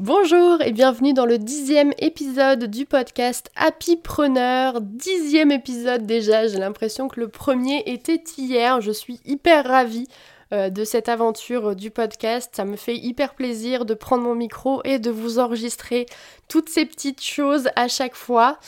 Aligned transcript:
Bonjour 0.00 0.62
et 0.62 0.72
bienvenue 0.72 1.12
dans 1.12 1.26
le 1.26 1.36
dixième 1.36 1.92
épisode 1.98 2.64
du 2.64 2.86
podcast 2.86 3.50
Happy 3.54 3.98
Preneur. 3.98 4.80
Dixième 4.80 5.52
épisode 5.52 6.06
déjà, 6.06 6.48
j'ai 6.48 6.56
l'impression 6.56 7.06
que 7.06 7.20
le 7.20 7.28
premier 7.28 7.82
était 7.84 8.24
hier. 8.38 8.80
Je 8.80 8.92
suis 8.92 9.20
hyper 9.26 9.66
ravie 9.66 10.08
euh, 10.54 10.70
de 10.70 10.84
cette 10.84 11.10
aventure 11.10 11.76
du 11.76 11.90
podcast. 11.90 12.48
Ça 12.56 12.64
me 12.64 12.76
fait 12.76 12.96
hyper 12.96 13.34
plaisir 13.34 13.84
de 13.84 13.92
prendre 13.92 14.22
mon 14.22 14.34
micro 14.34 14.80
et 14.84 14.98
de 14.98 15.10
vous 15.10 15.38
enregistrer 15.38 16.06
toutes 16.48 16.70
ces 16.70 16.86
petites 16.86 17.22
choses 17.22 17.68
à 17.76 17.86
chaque 17.86 18.16
fois. 18.16 18.58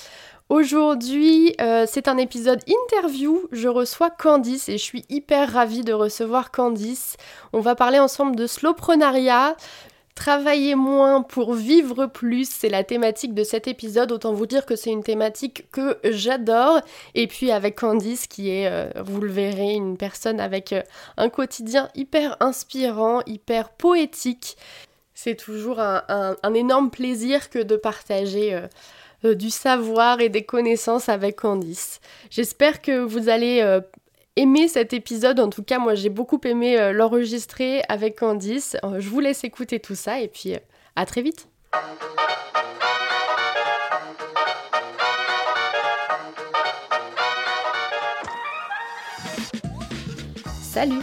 Aujourd'hui, 0.50 1.54
euh, 1.62 1.86
c'est 1.88 2.08
un 2.08 2.18
épisode 2.18 2.60
interview. 2.66 3.48
Je 3.52 3.68
reçois 3.68 4.10
Candice 4.10 4.68
et 4.68 4.76
je 4.76 4.84
suis 4.84 5.06
hyper 5.08 5.50
ravie 5.50 5.82
de 5.82 5.94
recevoir 5.94 6.50
Candice. 6.50 7.16
On 7.54 7.60
va 7.60 7.74
parler 7.74 8.00
ensemble 8.00 8.36
de 8.36 8.46
slowprenariat. 8.46 9.56
Travailler 10.14 10.74
moins 10.74 11.22
pour 11.22 11.54
vivre 11.54 12.04
plus, 12.04 12.48
c'est 12.48 12.68
la 12.68 12.84
thématique 12.84 13.32
de 13.32 13.44
cet 13.44 13.66
épisode. 13.66 14.12
Autant 14.12 14.34
vous 14.34 14.44
dire 14.44 14.66
que 14.66 14.76
c'est 14.76 14.90
une 14.90 15.02
thématique 15.02 15.70
que 15.72 15.98
j'adore. 16.04 16.80
Et 17.14 17.26
puis 17.26 17.50
avec 17.50 17.78
Candice, 17.78 18.26
qui 18.26 18.50
est, 18.50 18.68
euh, 18.68 18.90
vous 19.02 19.22
le 19.22 19.30
verrez, 19.30 19.72
une 19.72 19.96
personne 19.96 20.38
avec 20.38 20.74
euh, 20.74 20.82
un 21.16 21.30
quotidien 21.30 21.88
hyper 21.94 22.36
inspirant, 22.40 23.22
hyper 23.26 23.70
poétique. 23.70 24.58
C'est 25.14 25.36
toujours 25.36 25.80
un, 25.80 26.36
énorme 26.54 26.90
plaisir 26.90 27.48
que 27.48 27.58
de 27.60 27.76
partager. 27.76 28.54
Euh, 28.54 28.66
du 29.36 29.50
savoir 29.50 30.20
et 30.20 30.28
des 30.28 30.42
connaissances 30.42 31.08
avec 31.08 31.36
Candice. 31.36 32.00
J'espère 32.28 32.82
que 32.82 32.98
vous 32.98 33.28
allez 33.28 33.80
aimé 34.36 34.68
cet 34.68 34.92
épisode. 34.92 35.40
En 35.40 35.50
tout 35.50 35.62
cas, 35.62 35.78
moi, 35.78 35.94
j'ai 35.94 36.08
beaucoup 36.08 36.40
aimé 36.44 36.78
euh, 36.78 36.92
l'enregistrer 36.92 37.82
avec 37.88 38.18
Candice. 38.18 38.76
Euh, 38.84 39.00
je 39.00 39.08
vous 39.08 39.20
laisse 39.20 39.44
écouter 39.44 39.80
tout 39.80 39.94
ça 39.94 40.20
et 40.20 40.28
puis 40.28 40.54
euh, 40.54 40.58
à 40.96 41.06
très 41.06 41.22
vite. 41.22 41.48
Salut 50.62 51.00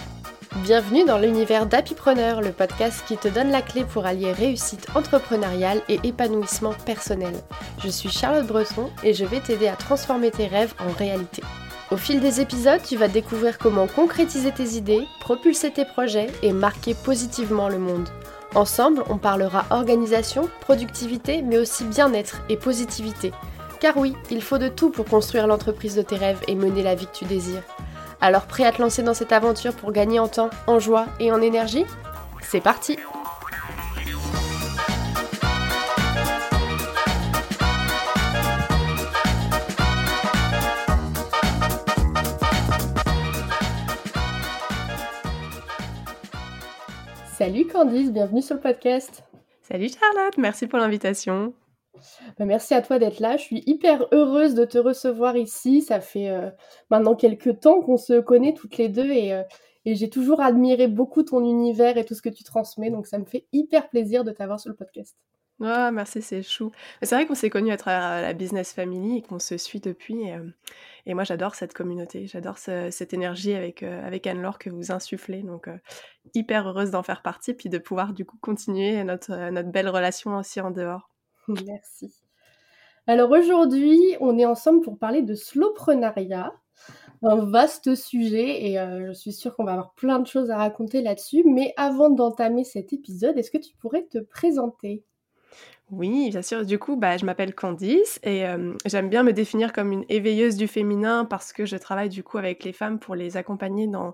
Bienvenue 0.64 1.06
dans 1.06 1.20
l'univers 1.20 1.68
d'Happypreneur, 1.68 2.42
le 2.42 2.52
podcast 2.52 3.04
qui 3.08 3.18
te 3.18 3.28
donne 3.28 3.50
la 3.50 3.62
clé 3.62 3.86
pour 3.86 4.06
allier 4.06 4.32
réussite 4.32 4.88
entrepreneuriale 4.94 5.82
et 5.88 6.00
épanouissement 6.04 6.74
personnel. 6.86 7.34
Je 7.82 7.88
suis 7.88 8.10
Charlotte 8.10 8.46
Breton 8.46 8.90
et 9.04 9.14
je 9.14 9.26
vais 9.26 9.40
t'aider 9.40 9.68
à 9.68 9.76
transformer 9.76 10.32
tes 10.32 10.48
rêves 10.48 10.74
en 10.80 10.92
réalité. 10.92 11.44
Au 11.92 11.98
fil 11.98 12.20
des 12.20 12.40
épisodes, 12.40 12.82
tu 12.84 12.98
vas 12.98 13.08
découvrir 13.08 13.58
comment 13.58 13.88
concrétiser 13.88 14.52
tes 14.52 14.76
idées, 14.76 15.08
propulser 15.22 15.72
tes 15.72 15.86
projets 15.86 16.28
et 16.44 16.54
marquer 16.54 16.94
positivement 16.94 17.68
le 17.68 17.80
monde. 17.80 18.08
Ensemble, 18.54 19.04
on 19.10 19.18
parlera 19.18 19.66
organisation, 19.72 20.50
productivité, 20.62 21.42
mais 21.42 21.58
aussi 21.58 21.84
bien-être 21.86 22.42
et 22.48 22.58
positivité. 22.58 23.32
Car 23.80 23.98
oui, 23.98 24.16
il 24.30 24.44
faut 24.44 24.60
de 24.60 24.68
tout 24.68 24.92
pour 24.92 25.06
construire 25.06 25.48
l'entreprise 25.48 25.96
de 25.96 26.04
tes 26.04 26.16
rêves 26.16 26.42
et 26.48 26.54
mener 26.54 26.84
la 26.84 26.94
vie 26.94 27.08
que 27.08 27.18
tu 27.18 27.26
désires. 27.26 27.64
Alors 28.22 28.44
prêt 28.44 28.66
à 28.66 28.72
te 28.72 28.82
lancer 28.82 29.02
dans 29.02 29.16
cette 29.16 29.32
aventure 29.32 29.74
pour 29.74 29.92
gagner 29.92 30.20
en 30.20 30.28
temps, 30.28 30.52
en 30.68 30.78
joie 30.78 31.06
et 31.20 31.32
en 31.32 31.42
énergie? 31.42 31.86
C'est 32.42 32.62
parti 32.62 33.00
Salut 47.40 47.68
Candice, 47.68 48.12
bienvenue 48.12 48.42
sur 48.42 48.56
le 48.56 48.60
podcast. 48.60 49.24
Salut 49.62 49.88
Charlotte, 49.88 50.38
merci 50.38 50.68
pour 50.68 50.78
l'invitation. 50.78 51.54
Bah, 52.38 52.44
merci 52.44 52.74
à 52.74 52.82
toi 52.82 53.00
d'être 53.00 53.22
là. 53.22 53.38
Je 53.38 53.44
suis 53.44 53.64
hyper 53.66 54.08
heureuse 54.12 54.56
de 54.56 54.66
te 54.66 54.78
recevoir 54.78 55.38
ici. 55.38 55.82
Ça 55.82 56.02
fait 56.02 56.28
euh, 56.28 56.50
maintenant 56.90 57.16
quelques 57.16 57.62
temps 57.62 57.80
qu'on 57.80 57.96
se 57.96 58.20
connaît 58.20 58.54
toutes 58.54 58.76
les 58.76 58.90
deux 58.90 59.10
euh, 59.10 59.44
et, 59.86 59.96
j'ai 59.96 60.10
toujours 60.10 60.42
admiré 60.42 60.90
beaucoup 60.90 61.24
ton 61.24 61.40
univers 61.40 61.98
et 61.98 62.04
tout 62.04 62.14
ce 62.14 62.22
que 62.22 62.28
tu 62.28 62.44
transmets. 62.44 62.92
Donc 62.92 63.08
ça 63.08 63.18
me 63.18 63.24
fait 63.24 63.48
hyper 63.54 63.88
plaisir 63.88 64.26
de 64.26 64.32
t'avoir 64.34 64.60
sur 64.60 64.72
le 64.72 64.76
podcast. 64.76 65.16
Ah, 65.62 65.92
merci, 65.92 66.22
c'est 66.22 66.42
chou. 66.42 66.72
C'est 67.02 67.16
vrai 67.16 67.26
qu'on 67.26 67.36
s'est 67.36 67.50
connus 67.50 67.72
à 67.74 67.78
travers 67.78 68.22
la 68.22 68.34
business 68.34 68.72
family 68.72 69.18
et 69.18 69.22
qu'on 69.22 69.40
se 69.40 69.58
suit 69.58 69.82
depuis. 69.82 70.22
Et, 70.24 70.34
euh, 70.36 71.14
moi, 71.14 71.26
j'adore 71.26 71.56
cette 71.56 71.74
communauté. 71.74 72.28
J'adore 72.28 72.58
cette 72.58 73.14
énergie 73.14 73.54
avec, 73.54 73.84
euh, 73.84 74.06
avec 74.08 74.26
Anne-Laure 74.26 74.58
que 74.58 74.70
vous 74.70 74.92
insufflez. 74.92 75.42
Donc, 75.44 75.68
euh, 75.68 75.78
hyper 76.34 76.68
heureuse 76.68 76.92
d'en 76.92 77.04
faire 77.04 77.22
partie, 77.22 77.54
puis 77.54 77.68
de 77.68 77.78
pouvoir 77.78 78.14
du 78.14 78.26
coup 78.26 78.38
continuer 78.40 79.04
notre, 79.04 79.50
notre 79.50 79.70
belle 79.70 79.90
relation 79.90 80.38
aussi 80.38 80.62
en 80.62 80.72
dehors. 80.72 81.10
Merci. 81.48 82.14
Alors 83.08 83.32
aujourd'hui, 83.32 84.00
on 84.22 84.38
est 84.38 84.46
ensemble 84.46 84.82
pour 84.82 84.98
parler 84.98 85.24
de 85.24 85.34
slowprenariat, 85.34 86.54
un 87.24 87.38
vaste 87.38 87.96
sujet 87.96 88.66
et 88.68 88.76
je 88.76 89.12
suis 89.14 89.34
sûre 89.34 89.56
qu'on 89.56 89.64
va 89.64 89.72
avoir 89.72 89.94
plein 89.96 90.20
de 90.20 90.28
choses 90.28 90.52
à 90.52 90.58
raconter 90.58 91.02
là-dessus. 91.02 91.44
Mais 91.44 91.74
avant 91.76 92.12
d'entamer 92.12 92.64
cet 92.64 92.94
épisode, 92.94 93.36
est-ce 93.38 93.50
que 93.50 93.58
tu 93.58 93.74
pourrais 93.78 94.04
te 94.04 94.20
présenter? 94.20 95.04
Oui, 95.92 96.30
bien 96.30 96.42
sûr. 96.42 96.66
Du 96.66 96.78
coup, 96.78 96.96
bah, 96.98 97.18
je 97.18 97.26
m'appelle 97.26 97.56
Candice 97.56 98.20
et 98.24 98.46
j'aime 98.86 99.10
bien 99.10 99.24
me 99.24 99.34
définir 99.34 99.74
comme 99.74 99.92
une 99.92 100.06
éveilleuse 100.08 100.56
du 100.56 100.68
féminin 100.68 101.26
parce 101.26 101.52
que 101.52 101.66
je 101.66 101.78
travaille 101.78 102.10
du 102.10 102.24
coup 102.24 102.38
avec 102.38 102.64
les 102.64 102.74
femmes 102.74 103.00
pour 103.00 103.16
les 103.16 103.38
accompagner 103.38 103.88
dans, 103.88 104.14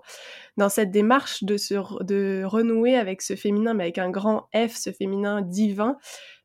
dans 0.56 0.70
cette 0.70 0.90
démarche 0.90 1.44
de, 1.44 1.56
se, 1.56 1.74
de 2.04 2.44
renouer 2.44 2.96
avec 2.96 3.20
ce 3.20 3.36
féminin, 3.36 3.74
mais 3.74 3.84
avec 3.84 3.98
un 3.98 4.10
grand 4.10 4.48
F, 4.54 4.74
ce 4.74 4.90
féminin 4.90 5.42
divin, 5.42 5.98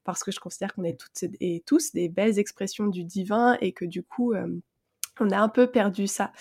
parce 0.03 0.23
que 0.23 0.31
je 0.31 0.39
considère 0.39 0.73
qu'on 0.73 0.83
est 0.83 0.99
toutes 0.99 1.31
et 1.39 1.63
tous 1.65 1.93
des 1.93 2.09
belles 2.09 2.37
expressions 2.37 2.87
du 2.87 3.05
divin 3.05 3.57
et 3.61 3.71
que 3.71 3.85
du 3.85 4.03
coup, 4.03 4.33
on 5.21 5.29
a 5.31 5.37
un 5.37 5.49
peu 5.49 5.67
perdu 5.67 6.07
ça. 6.07 6.31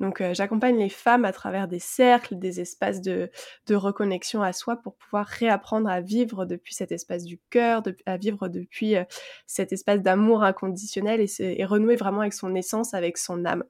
Donc 0.00 0.20
euh, 0.20 0.32
j'accompagne 0.32 0.78
les 0.78 0.88
femmes 0.88 1.24
à 1.24 1.32
travers 1.32 1.66
des 1.66 1.80
cercles, 1.80 2.38
des 2.38 2.60
espaces 2.60 3.00
de, 3.00 3.30
reconnexion 3.70 4.42
à 4.42 4.52
soi 4.52 4.76
pour 4.76 4.94
pouvoir 4.94 5.26
réapprendre 5.26 5.88
à 5.88 6.00
vivre 6.00 6.46
depuis 6.46 6.74
cet 6.74 6.92
espace 6.92 7.24
du 7.24 7.38
cœur, 7.50 7.82
à 8.06 8.16
vivre 8.16 8.48
depuis 8.48 8.96
euh, 8.96 9.04
cet 9.46 9.72
espace 9.72 10.00
d'amour 10.00 10.42
inconditionnel 10.42 11.20
et, 11.20 11.64
renouer 11.64 11.96
vraiment 11.96 12.20
avec 12.20 12.32
son 12.32 12.54
essence, 12.54 12.94
avec 12.94 13.18
son 13.18 13.44
âme. 13.44 13.64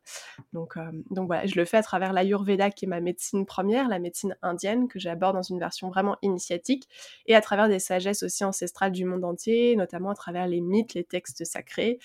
Donc, 0.52 0.76
euh, 0.76 0.90
donc 1.10 1.26
voilà, 1.26 1.46
je 1.46 1.56
le 1.56 1.64
fais 1.64 1.78
à 1.78 1.82
travers 1.82 2.12
l'Ayurveda 2.12 2.70
qui 2.70 2.84
est 2.84 2.88
ma 2.88 3.00
médecine 3.00 3.46
première, 3.46 3.88
la 3.88 3.98
médecine 3.98 4.36
indienne 4.42 4.88
que 4.88 4.98
j'aborde 4.98 5.36
dans 5.36 5.42
une 5.42 5.58
version 5.58 5.88
vraiment 5.88 6.16
initiatique 6.22 6.88
et 7.26 7.34
à 7.34 7.40
travers 7.40 7.68
des 7.68 7.78
sagesses 7.78 8.22
aussi 8.22 8.44
ancestrales 8.44 8.92
du 8.92 9.04
monde 9.04 9.24
entier, 9.24 9.74
notamment 9.76 10.10
à 10.10 10.14
travers 10.14 10.46
les 10.46 10.60
mythes, 10.60 10.94
les 10.94 11.04
textes 11.04 11.44
sacrés 11.44 11.98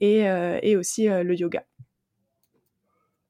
et, 0.00 0.20
et 0.62 0.76
aussi 0.76 1.06
le 1.08 1.34
yoga. 1.34 1.64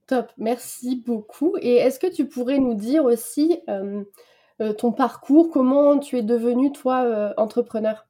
Top, 0.08 0.32
merci 0.38 0.96
beaucoup. 0.96 1.56
Et 1.60 1.76
est-ce 1.76 2.00
que 2.00 2.08
tu 2.08 2.26
pourrais 2.26 2.58
nous 2.58 2.74
dire 2.74 3.04
aussi 3.04 3.60
euh, 3.68 4.02
euh, 4.62 4.72
ton 4.72 4.90
parcours, 4.92 5.50
comment 5.52 5.98
tu 5.98 6.18
es 6.18 6.22
devenu 6.22 6.72
toi 6.72 7.04
euh, 7.04 7.34
entrepreneur? 7.36 8.07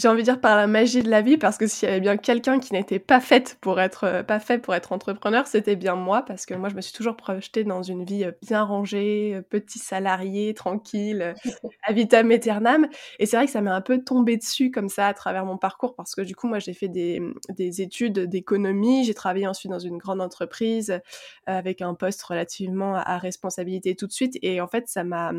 J'ai 0.00 0.08
envie 0.08 0.22
de 0.22 0.24
dire 0.24 0.40
par 0.40 0.56
la 0.56 0.66
magie 0.66 1.02
de 1.02 1.10
la 1.10 1.20
vie, 1.20 1.36
parce 1.36 1.58
que 1.58 1.66
s'il 1.66 1.86
y 1.86 1.92
avait 1.92 2.00
bien 2.00 2.16
quelqu'un 2.16 2.58
qui 2.58 2.72
n'était 2.72 2.98
pas 2.98 3.20
faite 3.20 3.58
pour 3.60 3.80
être 3.80 4.04
euh, 4.04 4.22
pas 4.22 4.40
fait 4.40 4.58
pour 4.58 4.74
être 4.74 4.92
entrepreneur, 4.92 5.46
c'était 5.46 5.76
bien 5.76 5.94
moi, 5.94 6.22
parce 6.22 6.46
que 6.46 6.54
moi 6.54 6.70
je 6.70 6.74
me 6.74 6.80
suis 6.80 6.94
toujours 6.94 7.16
projetée 7.16 7.64
dans 7.64 7.82
une 7.82 8.04
vie 8.04 8.24
euh, 8.24 8.32
bien 8.42 8.62
rangée, 8.62 9.34
euh, 9.34 9.42
petit 9.42 9.78
salarié, 9.78 10.54
tranquille, 10.54 11.34
à 11.82 11.92
vitam 11.92 12.30
aeternam. 12.30 12.88
Et 13.18 13.26
c'est 13.26 13.36
vrai 13.36 13.44
que 13.44 13.52
ça 13.52 13.60
m'est 13.60 13.70
un 13.70 13.82
peu 13.82 14.02
tombé 14.02 14.38
dessus 14.38 14.70
comme 14.70 14.88
ça 14.88 15.06
à 15.06 15.12
travers 15.12 15.44
mon 15.44 15.58
parcours, 15.58 15.94
parce 15.94 16.14
que 16.14 16.22
du 16.22 16.34
coup 16.34 16.48
moi 16.48 16.60
j'ai 16.60 16.72
fait 16.72 16.88
des, 16.88 17.20
des 17.50 17.82
études 17.82 18.20
d'économie, 18.20 19.04
j'ai 19.04 19.14
travaillé 19.14 19.46
ensuite 19.46 19.70
dans 19.70 19.78
une 19.78 19.98
grande 19.98 20.22
entreprise 20.22 20.98
avec 21.44 21.82
un 21.82 21.94
poste 21.94 22.22
relativement 22.22 22.94
à 22.94 23.18
responsabilité 23.18 23.94
tout 23.94 24.06
de 24.06 24.12
suite, 24.12 24.38
et 24.40 24.62
en 24.62 24.66
fait 24.66 24.88
ça 24.88 25.04
m'a, 25.04 25.32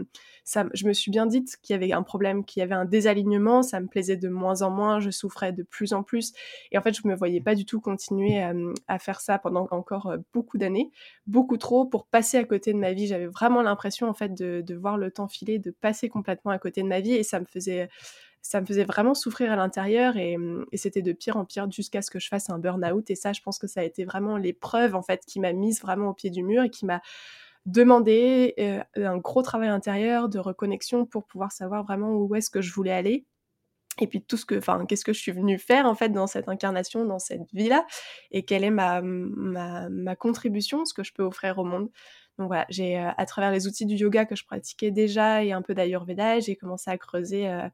ça, 0.43 0.65
je 0.73 0.85
me 0.85 0.93
suis 0.93 1.09
bien 1.09 1.25
dit 1.25 1.43
qu'il 1.63 1.73
y 1.73 1.75
avait 1.75 1.93
un 1.93 2.03
problème, 2.03 2.45
qu'il 2.45 2.59
y 2.59 2.63
avait 2.63 2.75
un 2.75 2.85
désalignement, 2.85 3.63
ça 3.63 3.79
me 3.79 3.87
plaisait 3.87 4.17
de 4.17 4.29
moins 4.29 4.50
en 4.61 4.69
moins, 4.69 4.99
je 4.99 5.09
souffrais 5.09 5.53
de 5.53 5.63
plus 5.63 5.93
en 5.93 6.03
plus. 6.03 6.33
Et 6.71 6.77
en 6.77 6.81
fait, 6.81 6.93
je 6.93 7.07
me 7.07 7.15
voyais 7.15 7.41
pas 7.41 7.55
du 7.55 7.65
tout 7.65 7.79
continuer 7.79 8.41
à, 8.87 8.99
faire 8.99 9.21
ça 9.21 9.39
pendant 9.39 9.67
encore 9.71 10.13
beaucoup 10.33 10.57
d'années, 10.57 10.91
beaucoup 11.27 11.57
trop 11.57 11.85
pour 11.85 12.05
passer 12.05 12.37
à 12.37 12.43
côté 12.43 12.73
de 12.73 12.77
ma 12.77 12.93
vie. 12.93 13.07
J'avais 13.07 13.27
vraiment 13.27 13.61
l'impression 13.61 14.07
en 14.07 14.13
fait 14.13 14.33
de, 14.33 14.75
voir 14.75 14.97
le 14.97 15.11
temps 15.11 15.27
filer, 15.27 15.59
de 15.59 15.71
passer 15.71 16.09
complètement 16.09 16.51
à 16.51 16.59
côté 16.59 16.81
de 16.83 16.87
ma 16.87 16.99
vie 16.99 17.13
et 17.13 17.23
ça 17.23 17.39
me 17.39 17.45
faisait 17.45 17.89
ça 18.43 18.59
me 18.59 18.65
faisait 18.65 18.85
vraiment 18.85 19.13
souffrir 19.13 19.51
à 19.51 19.55
l'intérieur 19.55 20.17
et, 20.17 20.35
c'était 20.73 21.03
de 21.03 21.11
pire 21.11 21.37
en 21.37 21.45
pire 21.45 21.69
jusqu'à 21.71 22.01
ce 22.01 22.09
que 22.09 22.19
je 22.19 22.27
fasse 22.27 22.49
un 22.49 22.57
burn-out. 22.57 23.09
Et 23.11 23.15
ça, 23.15 23.33
je 23.33 23.41
pense 23.41 23.59
que 23.59 23.67
ça 23.67 23.81
a 23.81 23.83
été 23.83 24.03
vraiment 24.03 24.35
l'épreuve 24.37 24.95
en 24.95 25.03
fait 25.03 25.21
qui 25.27 25.39
m'a 25.39 25.53
mise 25.53 25.79
vraiment 25.81 26.09
au 26.09 26.13
pied 26.13 26.31
du 26.31 26.41
mur 26.41 26.63
et 26.63 26.69
qui 26.71 26.85
m'a 26.85 27.01
demandé 27.65 28.55
un 28.95 29.17
gros 29.17 29.43
travail 29.43 29.69
intérieur 29.69 30.29
de 30.29 30.39
reconnexion 30.39 31.05
pour 31.05 31.25
pouvoir 31.25 31.51
savoir 31.51 31.83
vraiment 31.83 32.13
où 32.13 32.33
est-ce 32.35 32.49
que 32.49 32.61
je 32.61 32.73
voulais 32.73 32.91
aller 32.91 33.25
et 33.99 34.07
puis 34.07 34.21
tout 34.21 34.37
ce 34.37 34.45
que, 34.45 34.55
enfin, 34.55 34.85
qu'est-ce 34.85 35.03
que 35.03 35.13
je 35.13 35.19
suis 35.19 35.31
venue 35.31 35.59
faire 35.59 35.85
en 35.85 35.95
fait 35.95 36.09
dans 36.09 36.27
cette 36.27 36.47
incarnation, 36.47 37.05
dans 37.05 37.19
cette 37.19 37.51
vie-là, 37.53 37.85
et 38.31 38.43
quelle 38.43 38.63
est 38.63 38.71
ma, 38.71 39.01
ma, 39.01 40.15
contribution, 40.15 40.85
ce 40.85 40.93
que 40.93 41.03
je 41.03 41.13
peux 41.13 41.23
offrir 41.23 41.57
au 41.57 41.63
monde? 41.63 41.89
Donc 42.37 42.47
voilà, 42.47 42.65
j'ai 42.69 42.97
euh, 42.97 43.09
à 43.17 43.25
travers 43.25 43.51
les 43.51 43.67
outils 43.67 43.85
du 43.85 43.95
yoga 43.95 44.25
que 44.25 44.35
je 44.35 44.45
pratiquais 44.45 44.91
déjà 44.91 45.43
et 45.43 45.51
un 45.51 45.61
peu 45.61 45.73
d'ayurveda, 45.73 46.39
j'ai 46.39 46.55
commencé 46.55 46.89
à 46.89 46.97
creuser, 46.97 47.47
euh, 47.49 47.67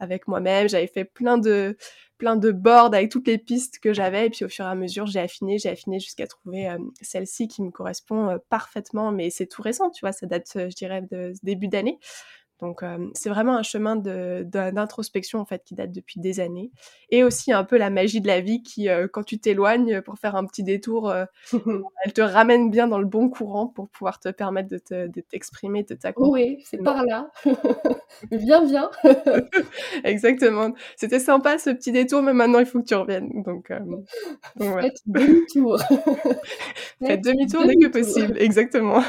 avec 0.00 0.26
moi-même. 0.28 0.68
J'avais 0.68 0.86
fait 0.86 1.04
plein 1.04 1.38
de 1.38 1.76
plein 2.18 2.36
de 2.36 2.50
boards 2.50 2.92
avec 2.94 3.10
toutes 3.10 3.26
les 3.26 3.38
pistes 3.38 3.78
que 3.78 3.94
j'avais 3.94 4.26
et 4.26 4.30
puis 4.30 4.44
au 4.44 4.48
fur 4.48 4.66
et 4.66 4.68
à 4.68 4.74
mesure 4.74 5.06
j'ai 5.06 5.20
affiné, 5.20 5.58
j'ai 5.58 5.70
affiné 5.70 6.00
jusqu'à 6.00 6.26
trouver 6.26 6.68
celle-ci 7.00 7.48
qui 7.48 7.62
me 7.62 7.70
correspond 7.70 8.38
parfaitement. 8.50 9.10
Mais 9.12 9.30
c'est 9.30 9.46
tout 9.46 9.62
récent, 9.62 9.90
tu 9.90 10.00
vois, 10.00 10.12
ça 10.12 10.26
date, 10.26 10.50
je 10.54 10.74
dirais, 10.74 11.02
de 11.10 11.32
début 11.42 11.68
d'année. 11.68 11.98
Donc 12.60 12.82
c'est 13.14 13.30
vraiment 13.30 13.56
un 13.56 13.62
chemin 13.62 13.96
d'introspection 13.96 15.40
en 15.40 15.44
fait 15.44 15.62
qui 15.64 15.74
date 15.74 15.92
depuis 15.92 16.20
des 16.20 16.40
années 16.40 16.70
et 17.10 17.24
aussi 17.24 17.52
un 17.52 17.64
peu 17.64 17.78
la 17.78 17.90
magie 17.90 18.20
de 18.20 18.26
la 18.26 18.40
vie 18.40 18.62
qui 18.62 18.88
quand 19.12 19.22
tu 19.22 19.38
t'éloignes 19.38 20.02
pour 20.02 20.18
faire 20.18 20.36
un 20.36 20.44
petit 20.44 20.62
détour 20.62 21.12
elle 22.04 22.12
te 22.12 22.20
ramène 22.20 22.70
bien 22.70 22.86
dans 22.86 22.98
le 22.98 23.06
bon 23.06 23.28
courant 23.30 23.66
pour 23.66 23.88
pouvoir 23.88 24.20
te 24.20 24.28
permettre 24.28 24.68
de 24.68 25.20
t'exprimer 25.20 25.84
de 25.84 25.94
t'accompagner. 25.94 26.56
oui, 26.56 26.64
c'est 26.64 26.82
par 26.82 27.04
là. 27.04 27.30
viens 28.30 28.64
viens. 28.64 28.90
Exactement. 30.04 30.74
C'était 30.96 31.20
sympa 31.20 31.58
ce 31.58 31.70
petit 31.70 31.92
détour 31.92 32.22
mais 32.22 32.32
maintenant 32.32 32.58
il 32.58 32.66
faut 32.66 32.80
que 32.80 32.86
tu 32.86 32.94
reviennes. 32.94 33.42
Donc, 33.42 33.72
Faites 34.58 35.00
demi-tour. 35.06 35.78
Faites 37.04 37.24
demi-tour 37.24 37.64
dès 37.64 37.76
que 37.76 37.88
possible. 37.88 38.36
Exactement. 38.38 39.02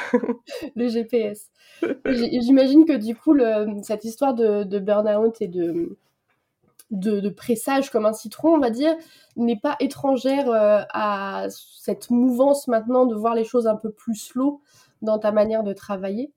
le 0.75 0.88
GPS. 0.88 1.50
J'imagine 2.06 2.86
que 2.86 2.98
du 2.98 3.16
coup, 3.16 3.36
cette 3.83 4.06
histoire 4.06 4.33
de, 4.33 4.80
burn-out 4.80 5.42
et 5.42 5.48
de, 5.48 5.98
de, 6.92 7.30
pressage 7.30 7.89
comme 7.89 8.06
un 8.06 8.13
citron, 8.13 8.56
on 8.56 8.60
va 8.60 8.69
dire, 8.69 8.95
n'est 9.36 9.60
pas 9.60 9.75
étrangère 9.80 10.50
euh, 10.50 10.81
à 10.94 11.48
cette 11.50 12.10
mouvance 12.10 12.68
maintenant 12.68 13.06
de 13.06 13.16
voir 13.16 13.36
les 13.36 13.45
choses 13.45 13.68
un 13.68 13.75
peu 13.75 13.92
plus 13.92 14.16
slow 14.16 14.62
dans 15.01 15.19
ta 15.19 15.31
manière 15.31 15.63
de 15.63 15.74
travailler? 15.74 16.31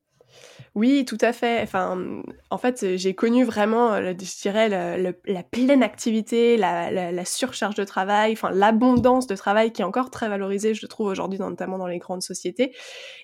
Oui, 0.75 1.05
tout 1.05 1.19
à 1.21 1.33
fait. 1.33 1.61
Enfin, 1.63 2.23
en 2.51 2.59
fait, 2.59 2.97
j'ai 2.97 3.15
connu 3.15 3.45
vraiment, 3.45 3.93
euh, 3.93 4.13
je 4.19 4.43
dirais, 4.43 4.69
la 4.69 5.43
pleine 5.43 5.83
activité, 5.83 6.57
la, 6.57 7.25
surcharge 7.25 7.77
de 7.77 7.85
travail, 7.85 8.33
enfin 8.33 8.51
l'abondance 8.51 9.27
de 9.27 9.37
travail 9.37 9.73
qui 9.73 9.83
est 9.83 9.85
encore 9.85 10.11
très 10.11 10.29
valorisée, 10.29 10.75
je 10.75 10.87
trouve 10.87 11.07
aujourd'hui, 11.07 11.39
notamment 11.39 11.79
dans 11.79 11.87
les 11.87 11.99
grandes 11.99 12.23
sociétés. 12.23 12.75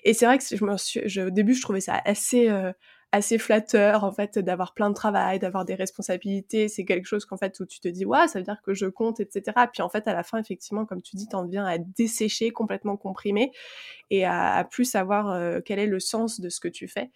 Et 0.03 0.13
c'est 0.13 0.25
vrai 0.25 0.37
que 0.37 0.43
je 0.49 0.63
me 0.63 1.27
au 1.27 1.29
début, 1.29 1.53
je 1.53 1.61
trouvais 1.61 1.81
ça 1.81 2.01
assez 2.05 2.49
euh, 2.49 2.71
assez 3.11 3.37
flatteur 3.37 4.03
en 4.03 4.11
fait 4.11 4.39
d'avoir 4.39 4.73
plein 4.73 4.89
de 4.89 4.95
travail, 4.95 5.39
d'avoir 5.39 5.65
des 5.65 5.75
responsabilités. 5.75 6.67
C'est 6.67 6.85
quelque 6.85 7.05
chose 7.05 7.25
qu'en 7.25 7.37
fait 7.37 7.59
où 7.59 7.65
tu 7.65 7.79
te 7.79 7.87
dis 7.87 8.05
ouais 8.05 8.27
ça 8.27 8.39
veut 8.39 8.45
dire 8.45 8.61
que 8.63 8.73
je 8.73 8.85
compte 8.85 9.19
etc. 9.19 9.51
Puis 9.71 9.81
en 9.81 9.89
fait 9.89 10.07
à 10.07 10.13
la 10.13 10.23
fin 10.23 10.37
effectivement 10.39 10.85
comme 10.85 11.01
tu 11.01 11.15
dis 11.15 11.27
t'en 11.27 11.45
viens 11.45 11.65
à 11.65 11.77
dessécher 11.77 12.51
complètement 12.51 12.97
comprimé 12.97 13.51
et 14.09 14.25
à, 14.25 14.65
plus 14.69 14.85
savoir 14.85 15.29
euh, 15.29 15.59
quel 15.63 15.79
est 15.79 15.87
le 15.87 15.99
sens 15.99 16.39
de 16.39 16.49
ce 16.49 16.59
que 16.59 16.67
tu 16.67 16.87
fais. 16.87 17.11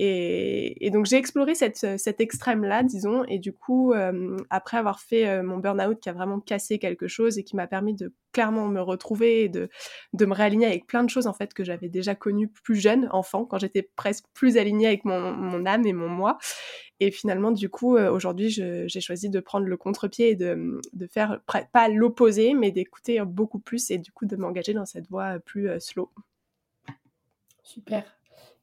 Et, 0.00 0.90
donc 0.92 1.06
j'ai 1.06 1.16
exploré 1.16 1.56
cet 1.56 2.20
extrême-là, 2.20 2.84
disons, 2.84 3.24
et 3.24 3.40
du 3.40 3.52
coup, 3.52 3.92
euh, 3.92 4.36
après 4.48 4.76
avoir 4.76 5.00
fait 5.00 5.28
euh, 5.28 5.42
mon 5.42 5.58
burn-out 5.58 5.98
qui 6.00 6.08
a 6.08 6.12
vraiment 6.12 6.38
cassé 6.38 6.78
quelque 6.78 7.08
chose 7.08 7.36
et 7.36 7.42
qui 7.42 7.56
m'a 7.56 7.66
permis 7.66 7.94
de 7.94 8.12
clairement 8.30 8.68
me 8.68 8.80
retrouver 8.80 9.42
et 9.42 9.48
de, 9.48 9.68
me 10.14 10.32
réaligner 10.32 10.66
avec 10.66 10.86
plein 10.86 11.02
de 11.02 11.10
choses 11.10 11.26
en 11.26 11.32
fait 11.32 11.52
que 11.52 11.64
j'avais 11.64 11.88
déjà 11.88 12.14
connues 12.14 12.46
plus 12.46 12.76
jeune, 12.76 13.08
enfant, 13.10 13.44
quand 13.44 13.58
j'étais 13.58 13.82
presque 13.82 14.24
plus 14.34 14.56
alignée 14.56 14.86
avec 14.86 15.04
mon, 15.04 15.66
âme 15.66 15.84
et 15.84 15.92
mon 15.92 16.08
moi. 16.08 16.38
Et 17.00 17.10
finalement, 17.10 17.50
du 17.50 17.68
coup, 17.68 17.96
euh, 17.96 18.08
aujourd'hui, 18.10 18.50
j'ai 18.50 19.00
choisi 19.00 19.30
de 19.30 19.40
prendre 19.40 19.66
le 19.66 19.76
contre-pied 19.76 20.30
et 20.30 20.36
de 20.36 20.80
faire 21.10 21.40
pas 21.72 21.88
l'opposé, 21.88 22.54
mais 22.54 22.70
d'écouter 22.70 23.20
beaucoup 23.26 23.58
plus 23.58 23.90
et 23.90 23.98
du 23.98 24.12
coup 24.12 24.26
de 24.26 24.36
m'engager 24.36 24.74
dans 24.74 24.86
cette 24.86 25.08
voie 25.08 25.40
plus 25.40 25.68
slow. 25.80 26.08
Super. 27.64 28.17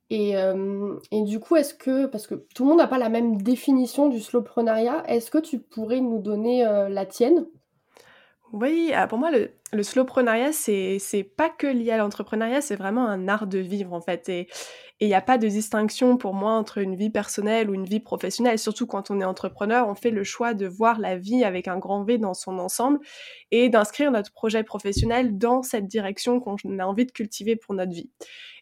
Et, 0.09 0.37
euh, 0.37 0.99
et, 1.11 1.23
du 1.23 1.39
coup, 1.39 1.55
est-ce 1.55 1.73
que, 1.73 2.05
parce 2.05 2.27
que 2.27 2.35
tout 2.53 2.63
le 2.63 2.69
monde 2.69 2.77
n'a 2.77 2.87
pas 2.87 2.99
la 2.99 3.09
même 3.09 3.41
définition 3.41 4.07
du 4.07 4.19
slowprenariat, 4.19 5.03
est-ce 5.07 5.31
que 5.31 5.39
tu 5.39 5.59
pourrais 5.59 5.99
nous 5.99 6.19
donner 6.19 6.65
euh, 6.65 6.89
la 6.89 7.05
tienne? 7.05 7.47
Oui, 8.53 8.91
ah, 8.93 9.07
pour 9.07 9.17
moi, 9.17 9.31
le, 9.31 9.51
le 9.73 9.83
slowprenariat, 9.83 10.51
c'est, 10.51 10.97
c'est 10.99 11.23
pas 11.23 11.49
que 11.49 11.67
lié 11.67 11.91
à 11.91 11.97
l'entrepreneuriat, 11.97 12.61
c'est 12.61 12.75
vraiment 12.75 13.07
un 13.07 13.27
art 13.27 13.47
de 13.47 13.57
vivre 13.59 13.93
en 13.93 14.01
fait. 14.01 14.29
Et 14.29 14.47
il 15.01 15.07
n'y 15.07 15.13
a 15.13 15.21
pas 15.21 15.37
de 15.37 15.47
distinction 15.47 16.15
pour 16.15 16.33
moi 16.33 16.53
entre 16.53 16.77
une 16.77 16.95
vie 16.95 17.09
personnelle 17.09 17.69
ou 17.69 17.73
une 17.73 17.83
vie 17.83 17.99
professionnelle. 17.99 18.57
Surtout 18.57 18.87
quand 18.87 19.11
on 19.11 19.19
est 19.19 19.25
entrepreneur, 19.25 19.89
on 19.89 19.95
fait 19.95 20.11
le 20.11 20.23
choix 20.23 20.53
de 20.53 20.67
voir 20.67 20.99
la 20.99 21.17
vie 21.17 21.43
avec 21.43 21.67
un 21.67 21.77
grand 21.77 22.05
V 22.05 22.17
dans 22.17 22.33
son 22.33 22.59
ensemble 22.59 22.99
et 23.51 23.67
d'inscrire 23.67 24.11
notre 24.11 24.31
projet 24.31 24.63
professionnel 24.63 25.37
dans 25.37 25.63
cette 25.63 25.87
direction 25.87 26.39
qu'on 26.39 26.55
a 26.79 26.85
envie 26.85 27.05
de 27.05 27.11
cultiver 27.11 27.57
pour 27.57 27.73
notre 27.73 27.91
vie. 27.91 28.09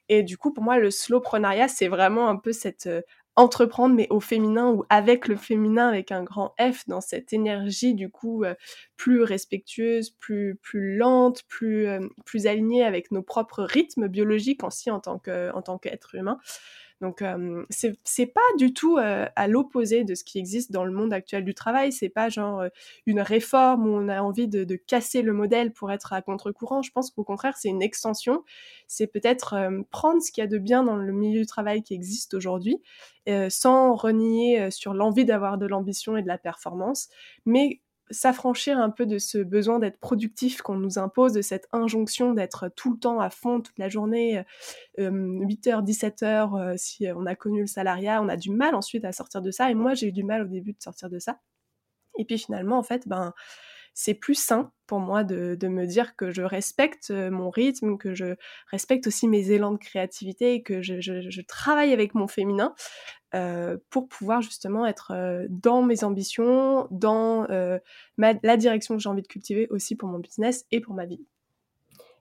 Et 0.09 0.23
du 0.23 0.38
coup, 0.38 0.53
pour 0.53 0.63
moi, 0.63 0.77
le 0.79 0.91
slowprenariat, 0.91 1.67
c'est 1.67 1.88
vraiment 1.88 2.27
un 2.29 2.35
peu 2.38 2.51
cette 2.51 2.88
euh, 2.88 3.01
entreprendre, 3.35 3.95
mais 3.95 4.07
au 4.09 4.19
féminin 4.19 4.71
ou 4.71 4.83
avec 4.89 5.27
le 5.27 5.35
féminin, 5.35 5.88
avec 5.88 6.11
un 6.11 6.23
grand 6.23 6.53
F, 6.59 6.88
dans 6.88 7.01
cette 7.01 7.33
énergie, 7.33 7.95
du 7.95 8.09
coup, 8.09 8.44
euh, 8.44 8.53
plus 8.97 9.23
respectueuse, 9.23 10.11
plus, 10.11 10.55
plus 10.61 10.97
lente, 10.97 11.44
plus, 11.47 11.88
euh, 11.88 12.07
plus 12.25 12.47
alignée 12.47 12.83
avec 12.83 13.11
nos 13.11 13.23
propres 13.23 13.63
rythmes 13.63 14.07
biologiques 14.07 14.63
aussi 14.63 14.91
en 14.91 15.00
tant 15.00 15.19
qu'être 15.19 16.15
humain. 16.15 16.38
Donc 17.03 17.21
euh, 17.21 17.65
c'est 18.05 18.25
pas 18.25 18.39
du 18.57 18.73
tout 18.73 18.97
euh, 18.97 19.25
à 19.35 19.50
l'opposé 19.50 20.05
de 20.05 20.15
ce 20.15 20.23
qui 20.23 20.39
existe 20.39 20.71
dans 20.71 20.85
le 20.85 20.94
monde 20.94 21.11
actuel 21.11 21.44
du 21.44 21.53
travail. 21.53 21.91
C'est 21.91 22.07
pas 22.07 22.29
genre 22.29 22.61
euh, 22.61 22.69
une 23.05 23.19
réforme 23.19 23.85
où 23.85 23.94
on 23.94 24.07
a 24.07 24.21
envie 24.21 24.47
de, 24.47 24.63
casser 24.88 25.21
le 25.21 25.33
modèle 25.33 25.73
pour 25.73 25.91
être 25.91 26.13
à 26.13 26.21
contre-courant. 26.21 26.81
Je 26.81 26.91
pense 26.91 27.11
qu'au 27.11 27.25
contraire 27.25 27.57
c'est 27.57 27.67
une 27.67 27.81
extension. 27.81 28.45
C'est 28.88 29.07
peut-être 29.07 29.69
prendre 29.91 30.21
ce 30.21 30.31
qu'il 30.31 30.41
y 30.41 30.45
a 30.45 30.47
de 30.47 30.57
bien 30.57 30.83
dans 30.83 30.95
le 30.95 31.11
milieu 31.11 31.41
du 31.41 31.45
travail 31.45 31.83
qui 31.83 31.94
existe 31.94 32.33
aujourd'hui, 32.33 32.81
sans 33.50 33.95
renier 33.95 34.71
sur 34.71 34.94
l'envie 34.94 35.25
d'avoir 35.25 35.57
de 35.57 35.65
l'ambition 35.65 36.15
et 36.15 36.21
de 36.21 36.27
la 36.27 36.38
performance, 36.38 37.09
mais 37.45 37.81
s'affranchir 38.13 38.77
un 38.77 38.89
peu 38.89 39.06
de 39.06 39.18
ce 39.18 39.38
besoin 39.39 39.80
d'être 39.80 40.00
productif 40.00 40.62
qu'on 40.62 40.75
nous 40.75 40.98
impose, 40.98 41.33
de 41.33 41.42
cette 41.42 41.68
injonction 41.74 42.33
d'être 42.33 42.69
tout 42.75 42.94
le 42.94 43.00
temps 43.00 43.19
à 43.19 43.30
fond 43.30 43.60
toute 43.60 43.77
la 43.77 43.89
journée, 43.89 44.44
8h, 44.98 45.83
17h, 45.83 46.77
si 46.77 47.07
on 47.15 47.25
a 47.25 47.36
connu 47.36 47.62
le 47.62 47.68
salariat, 47.68 48.21
on 48.21 48.30
a 48.30 48.38
du 48.38 48.51
mal 48.51 48.75
ensuite 48.75 49.04
à 49.04 49.12
sortir 49.12 49.42
de 49.42 49.51
ça. 49.51 49.69
Et 49.69 49.74
moi, 49.74 49.94
j'ai 49.94 50.07
eu 50.07 50.12
du 50.12 50.24
mal 50.24 50.44
au 50.44 50.48
début 50.48 50.74
de 50.74 50.81
sortir 50.81 51.10
de 51.10 51.19
ça. 51.19 51.39
Et 52.18 52.25
puis 52.25 52.38
finalement, 52.38 52.77
en 52.77 52.83
fait, 52.83 53.07
ben, 53.07 53.33
c'est 53.93 54.13
plus 54.13 54.35
sain 54.35 54.71
pour 54.87 54.99
moi 54.99 55.23
de, 55.23 55.57
me 55.67 55.85
dire 55.85 56.15
que 56.15 56.31
je 56.31 56.41
respecte 56.41 57.09
euh, 57.11 57.31
mon 57.31 57.49
rythme, 57.49 57.97
que 57.97 58.13
je 58.13 58.35
respecte 58.69 59.07
aussi 59.07 59.27
mes 59.27 59.51
élans 59.51 59.71
de 59.71 59.77
créativité 59.77 60.53
et 60.53 60.61
que 60.61 60.81
je, 60.81 61.41
travaille 61.41 61.93
avec 61.93 62.15
mon 62.15 62.27
féminin 62.27 62.73
euh, 63.33 63.77
pour 63.89 64.07
pouvoir 64.07 64.41
justement 64.41 64.85
être 64.85 65.11
euh, 65.11 65.45
dans 65.49 65.81
mes 65.81 66.03
ambitions, 66.03 66.87
dans 66.91 67.47
la 68.17 68.57
direction 68.57 68.95
que 68.95 69.01
j'ai 69.01 69.09
envie 69.09 69.21
de 69.21 69.27
cultiver 69.27 69.67
aussi 69.69 69.95
pour 69.95 70.09
mon 70.09 70.19
business 70.19 70.65
et 70.71 70.79
pour 70.79 70.93
ma 70.93 71.05
vie. 71.05 71.25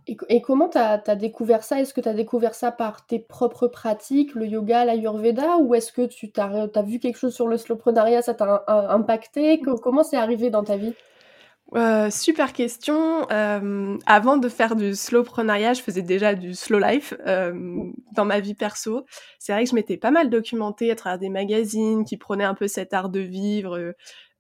Et, 0.09 0.43
comment 0.43 0.69
tu 0.69 0.79
as, 0.79 0.99
découvert 1.15 1.63
ça? 1.63 1.81
Est-ce 1.81 1.95
que 1.95 2.01
tu 2.01 2.09
as 2.09 2.15
découvert 2.15 2.55
ça 2.55 2.73
par 2.73 3.07
tes 3.07 3.21
propres 3.21 3.69
pratiques, 3.69 4.35
le 4.35 4.47
yoga, 4.47 4.85
l'ayurveda 4.85 5.59
Ou 5.59 5.77
est-ce 5.77 5.93
que 5.93 6.07
tu 6.07 6.33
as, 6.39 6.83
vu 6.83 6.99
quelque 6.99 7.19
chose 7.19 7.35
sur 7.35 7.47
le 7.47 7.57
slowprenariat, 7.57 8.21
ça 8.21 8.35
t'a 8.35 8.65
impacté? 8.67 9.61
Comment 9.61 10.03
c'est 10.03 10.17
arrivé 10.17 10.51
dans 10.51 10.65
ta 10.65 10.77
vie? 10.77 10.95
Euh, 11.75 12.11
super 12.11 12.53
question. 12.53 13.27
Euh, 13.31 13.97
avant 14.05 14.37
de 14.37 14.49
faire 14.51 14.77
du 14.77 14.95
slowprenariat, 14.95 15.73
je 15.73 15.81
faisais 15.81 16.03
déjà 16.03 16.35
du 16.35 16.55
slow 16.55 16.79
life 16.79 17.15
euh, 17.27 17.55
dans 18.15 18.27
ma 18.27 18.41
vie 18.41 18.55
perso. 18.55 19.07
C'est 19.39 19.53
vrai 19.53 19.65
que 19.65 19.71
je 19.71 19.75
m'étais 19.75 19.97
pas 19.97 20.11
mal 20.11 20.29
documentée 20.29 20.91
à 20.91 20.97
travers 20.97 21.19
des 21.19 21.31
magazines 21.31 22.05
qui 22.05 22.19
prenaient 22.19 22.45
un 22.45 22.55
peu 22.55 22.69
cet 22.69 22.93
art 22.93 23.09
de 23.09 23.21
vivre, 23.21 23.95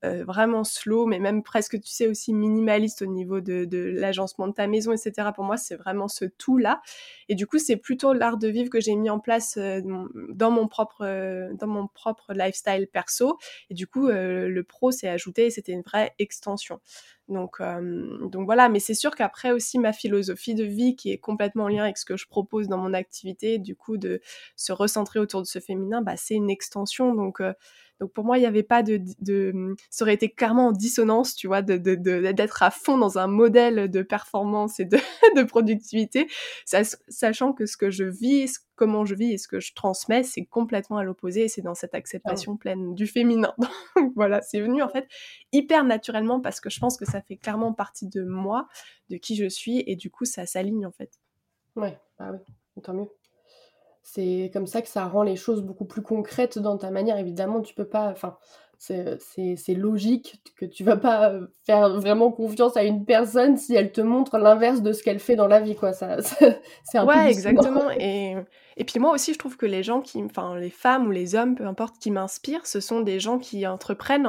vraiment 0.04 0.64
slow, 0.64 1.06
mais 1.06 1.20
même 1.20 1.44
presque, 1.44 1.80
tu 1.80 1.88
sais, 1.88 2.08
aussi 2.08 2.34
minimaliste 2.34 3.02
au 3.02 3.06
niveau 3.06 3.40
de, 3.40 3.68
l'agencement 3.94 4.48
de 4.48 4.52
ta 4.52 4.66
maison, 4.66 4.90
etc. 4.90 5.28
Pour 5.32 5.44
moi, 5.44 5.56
c'est 5.56 5.76
vraiment 5.76 6.08
ce 6.08 6.24
tout-là. 6.24 6.82
Et 7.28 7.36
du 7.36 7.46
coup, 7.46 7.60
c'est 7.60 7.76
plutôt 7.76 8.12
l'art 8.12 8.36
de 8.36 8.48
vivre 8.48 8.68
que 8.68 8.80
j'ai 8.80 8.96
mis 8.96 9.10
en 9.10 9.20
place 9.20 9.56
dans 9.56 10.50
mon 10.50 10.66
propre 10.66 11.04
dans 11.54 11.68
mon 11.68 11.86
propre 11.86 12.32
lifestyle 12.34 12.88
perso. 12.92 13.38
Et 13.70 13.74
du 13.74 13.86
coup, 13.86 14.08
le 14.08 14.62
pro 14.62 14.90
s'est 14.90 15.08
ajouté 15.08 15.46
et 15.46 15.50
c'était 15.50 15.72
une 15.72 15.82
vraie 15.82 16.12
extension. 16.18 16.80
Donc, 17.32 17.58
donc 18.30 18.44
voilà, 18.44 18.68
mais 18.68 18.80
c'est 18.80 18.94
sûr 18.94 19.14
qu'après 19.14 19.52
aussi 19.52 19.78
ma 19.78 19.92
philosophie 19.92 20.54
de 20.54 20.64
vie 20.64 20.96
qui 20.96 21.10
est 21.10 21.18
complètement 21.18 21.64
en 21.64 21.68
lien 21.68 21.84
avec 21.84 21.98
ce 21.98 22.04
que 22.04 22.16
je 22.16 22.26
propose 22.26 22.68
dans 22.68 22.78
mon 22.78 22.94
activité, 22.94 23.58
du 23.58 23.74
coup 23.76 23.96
de 23.96 24.20
se 24.56 24.72
recentrer 24.72 25.18
autour 25.18 25.40
de 25.42 25.46
ce 25.46 25.58
féminin, 25.58 26.02
bah, 26.02 26.16
c'est 26.16 26.34
une 26.34 26.50
extension. 26.50 27.14
Donc 27.14 27.40
donc 28.02 28.12
pour 28.12 28.24
moi, 28.24 28.36
il 28.36 28.40
n'y 28.40 28.48
avait 28.48 28.64
pas 28.64 28.82
de, 28.82 29.00
Ça 29.88 30.04
aurait 30.04 30.14
été 30.14 30.28
clairement 30.28 30.66
en 30.66 30.72
dissonance, 30.72 31.36
tu 31.36 31.46
vois, 31.46 31.62
d'être 31.62 32.62
à 32.64 32.72
fond 32.72 32.98
dans 32.98 33.16
un 33.16 33.28
modèle 33.28 33.88
de 33.88 34.02
performance 34.02 34.80
et 34.80 34.84
de, 34.84 34.96
de 35.36 35.44
productivité, 35.44 36.26
sachant 36.64 37.52
que 37.52 37.64
ce 37.64 37.76
que 37.76 37.90
je 37.90 38.02
vis, 38.02 38.58
comment 38.82 39.04
je 39.04 39.14
vis 39.14 39.32
et 39.32 39.38
ce 39.38 39.46
que 39.46 39.60
je 39.60 39.72
transmets, 39.74 40.24
c'est 40.24 40.44
complètement 40.44 40.96
à 40.96 41.04
l'opposé 41.04 41.42
et 41.44 41.48
c'est 41.48 41.62
dans 41.62 41.76
cette 41.76 41.94
acceptation 41.94 42.56
pleine 42.56 42.96
du 42.96 43.06
féminin. 43.06 43.54
Donc 43.96 44.12
voilà, 44.16 44.42
c'est 44.42 44.60
venu 44.60 44.82
en 44.82 44.88
fait 44.88 45.06
hyper 45.52 45.84
naturellement 45.84 46.40
parce 46.40 46.60
que 46.60 46.68
je 46.68 46.80
pense 46.80 46.96
que 46.96 47.04
ça 47.04 47.22
fait 47.22 47.36
clairement 47.36 47.72
partie 47.72 48.08
de 48.08 48.24
moi, 48.24 48.66
de 49.08 49.18
qui 49.18 49.36
je 49.36 49.48
suis 49.48 49.84
et 49.86 49.94
du 49.94 50.10
coup, 50.10 50.24
ça 50.24 50.46
s'aligne 50.46 50.84
en 50.84 50.90
fait. 50.90 51.12
Ouais, 51.76 51.96
bah 52.18 52.32
oui, 52.32 52.82
tant 52.82 52.92
mieux 52.92 53.08
c'est 54.02 54.50
comme 54.52 54.66
ça 54.66 54.82
que 54.82 54.88
ça 54.88 55.06
rend 55.06 55.22
les 55.22 55.36
choses 55.36 55.62
beaucoup 55.62 55.84
plus 55.84 56.02
concrètes 56.02 56.58
dans 56.58 56.76
ta 56.76 56.90
manière. 56.90 57.18
Évidemment, 57.18 57.62
tu 57.62 57.72
peux 57.72 57.88
pas. 57.88 58.10
Enfin, 58.10 58.36
c'est 58.84 59.74
logique 59.74 60.42
que 60.56 60.66
tu 60.66 60.82
vas 60.82 60.96
pas 60.96 61.34
faire 61.64 61.88
vraiment 62.00 62.32
confiance 62.32 62.76
à 62.76 62.82
une 62.82 63.04
personne 63.04 63.56
si 63.56 63.76
elle 63.76 63.92
te 63.92 64.00
montre 64.00 64.38
l'inverse 64.38 64.82
de 64.82 64.92
ce 64.92 65.04
qu'elle 65.04 65.20
fait 65.20 65.36
dans 65.36 65.46
la 65.46 65.60
vie, 65.60 65.76
quoi. 65.76 65.92
Ça, 65.92 66.16
c'est 66.84 66.98
un 66.98 67.06
ouais, 67.06 67.30
exactement. 67.30 67.90
Et, 67.92 68.34
et 68.76 68.84
puis 68.84 68.98
moi 68.98 69.12
aussi, 69.12 69.34
je 69.34 69.38
trouve 69.38 69.56
que 69.56 69.66
les 69.66 69.84
gens 69.84 70.00
qui, 70.00 70.20
enfin, 70.22 70.56
les 70.56 70.70
femmes 70.70 71.06
ou 71.06 71.10
les 71.12 71.36
hommes, 71.36 71.54
peu 71.54 71.64
importe, 71.64 71.98
qui 72.00 72.10
m'inspirent, 72.10 72.66
ce 72.66 72.80
sont 72.80 73.02
des 73.02 73.20
gens 73.20 73.38
qui 73.38 73.66
entreprennent 73.68 74.26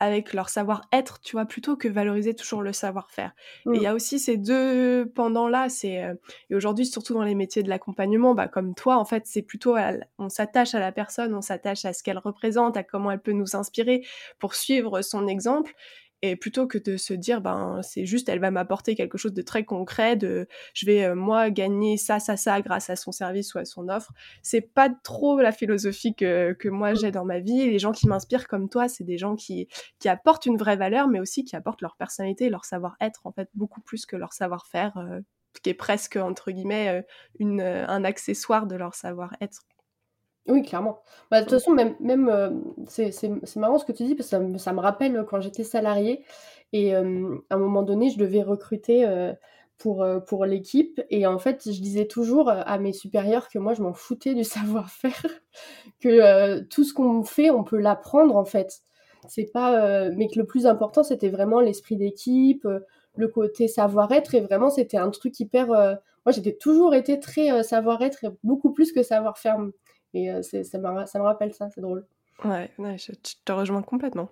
avec 0.00 0.32
leur 0.32 0.48
savoir-être, 0.48 1.20
tu 1.20 1.32
vois, 1.32 1.44
plutôt 1.44 1.76
que 1.76 1.88
valoriser 1.88 2.34
toujours 2.34 2.62
le 2.62 2.72
savoir-faire. 2.72 3.32
Et 3.66 3.76
il 3.76 3.82
y 3.82 3.86
a 3.86 3.94
aussi 3.94 4.18
ces 4.18 4.36
deux 4.36 5.10
pendant-là, 5.14 5.68
c'est 5.68 6.02
euh, 6.04 6.14
et 6.50 6.54
aujourd'hui 6.54 6.86
surtout 6.86 7.14
dans 7.14 7.24
les 7.24 7.34
métiers 7.34 7.62
de 7.62 7.68
l'accompagnement, 7.68 8.34
bah 8.34 8.48
comme 8.48 8.74
toi 8.74 8.96
en 8.96 9.04
fait, 9.04 9.26
c'est 9.26 9.42
plutôt 9.42 9.76
on 10.18 10.28
s'attache 10.28 10.74
à 10.74 10.80
la 10.80 10.92
personne, 10.92 11.34
on 11.34 11.40
s'attache 11.40 11.84
à 11.84 11.92
ce 11.92 12.02
qu'elle 12.02 12.18
représente, 12.18 12.76
à 12.76 12.82
comment 12.82 13.10
elle 13.10 13.20
peut 13.20 13.32
nous 13.32 13.56
inspirer 13.56 14.04
pour 14.38 14.54
suivre 14.54 15.02
son 15.02 15.26
exemple 15.26 15.74
et 16.22 16.36
plutôt 16.36 16.66
que 16.66 16.78
de 16.78 16.96
se 16.96 17.14
dire 17.14 17.40
ben 17.40 17.80
c'est 17.82 18.04
juste 18.04 18.28
elle 18.28 18.40
va 18.40 18.50
m'apporter 18.50 18.94
quelque 18.94 19.18
chose 19.18 19.32
de 19.32 19.42
très 19.42 19.64
concret 19.64 20.16
de 20.16 20.48
je 20.74 20.86
vais 20.86 21.04
euh, 21.04 21.14
moi 21.14 21.50
gagner 21.50 21.96
ça 21.96 22.18
ça 22.18 22.36
ça 22.36 22.60
grâce 22.60 22.90
à 22.90 22.96
son 22.96 23.12
service 23.12 23.54
ou 23.54 23.58
à 23.58 23.64
son 23.64 23.88
offre 23.88 24.12
c'est 24.42 24.60
pas 24.60 24.90
trop 25.04 25.40
la 25.40 25.52
philosophie 25.52 26.14
que, 26.14 26.52
que 26.54 26.68
moi 26.68 26.94
j'ai 26.94 27.10
dans 27.10 27.24
ma 27.24 27.38
vie. 27.38 27.70
Les 27.70 27.78
gens 27.78 27.92
qui 27.92 28.08
m'inspirent 28.08 28.48
comme 28.48 28.68
toi 28.68 28.88
c'est 28.88 29.04
des 29.04 29.18
gens 29.18 29.36
qui 29.36 29.68
qui 30.00 30.08
apportent 30.08 30.46
une 30.46 30.56
vraie 30.56 30.76
valeur 30.76 31.08
mais 31.08 31.20
aussi 31.20 31.44
qui 31.44 31.56
apportent 31.56 31.82
leur 31.82 31.96
personnalité 31.96 32.48
leur 32.48 32.64
savoir-être 32.64 33.20
en 33.26 33.32
fait 33.32 33.48
beaucoup 33.54 33.80
plus 33.80 34.06
que 34.06 34.16
leur 34.16 34.32
savoir-faire 34.32 34.96
euh, 34.96 35.20
qui 35.62 35.70
est 35.70 35.74
presque 35.74 36.16
entre 36.16 36.50
guillemets 36.50 36.88
euh, 36.88 37.02
une 37.38 37.60
un 37.60 38.04
accessoire 38.04 38.66
de 38.66 38.76
leur 38.76 38.94
savoir-être 38.94 39.62
oui, 40.48 40.62
clairement. 40.62 41.02
Bah, 41.30 41.40
de 41.40 41.44
toute 41.44 41.58
façon, 41.58 41.72
même, 41.72 41.94
même 42.00 42.28
euh, 42.28 42.50
c'est, 42.86 43.12
marrant 43.56 43.78
ce 43.78 43.84
que 43.84 43.92
tu 43.92 44.04
dis, 44.04 44.14
parce 44.14 44.28
que 44.28 44.36
ça, 44.36 44.40
me, 44.40 44.58
ça 44.58 44.72
me 44.72 44.80
rappelle 44.80 45.24
quand 45.28 45.40
j'étais 45.40 45.64
salariée 45.64 46.24
et 46.72 46.94
euh, 46.94 47.36
à 47.50 47.54
un 47.54 47.58
moment 47.58 47.82
donné, 47.82 48.10
je 48.10 48.18
devais 48.18 48.42
recruter 48.42 49.04
euh, 49.06 49.32
pour, 49.78 50.06
pour 50.26 50.46
l'équipe. 50.46 51.00
Et 51.10 51.26
en 51.26 51.38
fait, 51.38 51.70
je 51.70 51.80
disais 51.80 52.06
toujours 52.06 52.50
à 52.50 52.78
mes 52.78 52.92
supérieurs 52.92 53.48
que 53.48 53.58
moi, 53.58 53.74
je 53.74 53.82
m'en 53.82 53.92
foutais 53.92 54.34
du 54.34 54.44
savoir-faire, 54.44 55.24
que 56.00 56.60
tout 56.64 56.84
ce 56.84 56.94
qu'on 56.94 57.22
fait, 57.22 57.50
on 57.50 57.64
peut 57.64 57.78
l'apprendre 57.78 58.36
en 58.36 58.44
fait. 58.44 58.80
C'est 59.28 59.50
pas, 59.52 60.08
mais 60.10 60.28
que 60.28 60.38
le 60.38 60.46
plus 60.46 60.66
important, 60.66 61.02
c'était 61.02 61.28
vraiment 61.28 61.60
l'esprit 61.60 61.96
d'équipe, 61.96 62.66
le 63.16 63.28
côté 63.28 63.68
savoir-être. 63.68 64.34
Et 64.34 64.40
vraiment, 64.40 64.70
c'était 64.70 64.96
un 64.96 65.10
truc 65.10 65.38
hyper. 65.40 65.66
moi, 65.66 66.32
j'étais 66.32 66.54
toujours 66.54 66.94
été 66.94 67.18
très 67.20 67.62
savoir-être 67.62 68.24
et 68.24 68.28
beaucoup 68.42 68.72
plus 68.72 68.92
que 68.92 69.02
savoir-faire. 69.02 69.58
Et 70.14 70.30
euh, 70.30 70.42
ça, 70.42 70.78
me, 70.78 71.06
ça 71.06 71.18
me 71.18 71.24
rappelle 71.24 71.52
ça, 71.52 71.68
c'est 71.74 71.80
drôle. 71.80 72.06
Ouais, 72.44 72.70
je, 72.78 73.12
te 73.44 73.52
rejoins 73.52 73.82
complètement. 73.82 74.28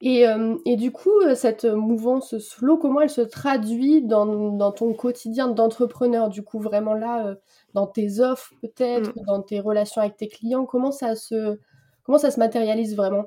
Et, 0.00 0.26
euh, 0.26 0.56
et, 0.64 0.76
du 0.76 0.92
coup, 0.92 1.20
euh, 1.26 1.34
cette 1.34 1.66
mouvance 1.66 2.38
slow, 2.38 2.78
comment 2.78 3.02
elle 3.02 3.10
se 3.10 3.20
traduit 3.20 4.02
dans, 4.02 4.50
dans 4.52 4.72
ton 4.72 4.94
quotidien 4.94 5.48
d'entrepreneur? 5.48 6.30
Du 6.30 6.42
coup, 6.42 6.58
vraiment 6.58 6.94
là, 6.94 7.36
dans 7.74 7.86
tes 7.86 8.20
offres 8.20 8.54
peut-être, 8.62 9.10
mm. 9.10 9.24
dans 9.26 9.42
tes 9.42 9.60
relations 9.60 10.00
avec 10.00 10.16
tes 10.16 10.28
clients, 10.28 10.64
comment 10.64 10.90
ça 10.90 11.14
se, 11.16 11.58
comment 12.02 12.18
ça 12.18 12.30
se 12.30 12.38
matérialise 12.38 12.96
vraiment? 12.96 13.26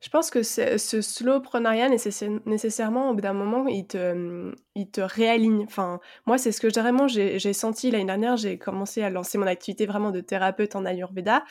Je 0.00 0.08
pense 0.10 0.30
que 0.30 0.42
ce 0.42 1.00
slowpreneuriat, 1.00 1.88
nécessairement, 1.88 3.10
au 3.10 3.14
bout 3.14 3.20
d'un 3.20 3.32
moment, 3.32 3.66
il 3.66 3.86
te, 3.86 4.52
il 4.74 4.90
te 4.90 5.00
réaligne. 5.00 5.64
Enfin, 5.64 6.00
moi, 6.26 6.38
c'est 6.38 6.52
ce 6.52 6.60
que 6.60 6.68
vraiment 6.78 7.08
j'ai 7.08 7.52
senti 7.52 7.90
l'année 7.90 8.04
dernière. 8.04 8.36
J'ai 8.36 8.58
commencé 8.58 9.02
à 9.02 9.10
lancer 9.10 9.38
mon 9.38 9.46
activité 9.46 9.86
vraiment 9.86 10.10
de 10.10 10.20
thérapeute 10.20 10.76
en 10.76 10.84
Ayurveda. 10.84 11.44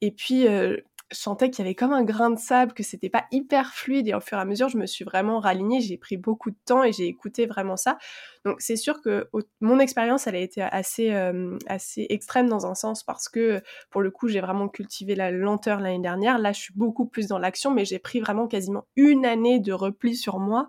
Et 0.00 0.10
puis, 0.10 0.48
euh, 0.48 0.76
je 1.12 1.18
sentais 1.18 1.50
qu'il 1.50 1.64
y 1.64 1.68
avait 1.68 1.74
comme 1.74 1.92
un 1.92 2.02
grain 2.02 2.30
de 2.30 2.38
sable, 2.38 2.72
que 2.72 2.82
c'était 2.82 3.10
pas 3.10 3.24
hyper 3.30 3.74
fluide. 3.74 4.08
Et 4.08 4.14
au 4.14 4.20
fur 4.20 4.38
et 4.38 4.40
à 4.40 4.44
mesure, 4.44 4.68
je 4.68 4.78
me 4.78 4.86
suis 4.86 5.04
vraiment 5.04 5.38
ralignée. 5.40 5.80
J'ai 5.80 5.98
pris 5.98 6.16
beaucoup 6.16 6.50
de 6.50 6.56
temps 6.64 6.82
et 6.82 6.92
j'ai 6.92 7.06
écouté 7.06 7.46
vraiment 7.46 7.76
ça. 7.76 7.98
Donc, 8.44 8.60
c'est 8.60 8.76
sûr 8.76 9.00
que 9.00 9.28
mon 9.60 9.78
expérience, 9.78 10.26
elle 10.26 10.36
a 10.36 10.40
été 10.40 10.62
assez, 10.62 11.12
euh, 11.12 11.58
assez 11.66 12.06
extrême 12.08 12.48
dans 12.48 12.66
un 12.66 12.74
sens 12.74 13.04
parce 13.04 13.28
que, 13.28 13.62
pour 13.90 14.00
le 14.00 14.10
coup, 14.10 14.28
j'ai 14.28 14.40
vraiment 14.40 14.68
cultivé 14.68 15.14
la 15.14 15.30
lenteur 15.30 15.80
l'année 15.80 16.02
dernière. 16.02 16.38
Là, 16.38 16.52
je 16.52 16.60
suis 16.60 16.74
beaucoup 16.74 17.06
plus 17.06 17.28
dans 17.28 17.38
l'action, 17.38 17.70
mais 17.70 17.84
j'ai 17.84 17.98
pris 17.98 18.20
vraiment 18.20 18.48
quasiment 18.48 18.86
une 18.96 19.26
année 19.26 19.60
de 19.60 19.72
repli 19.72 20.16
sur 20.16 20.38
moi 20.38 20.68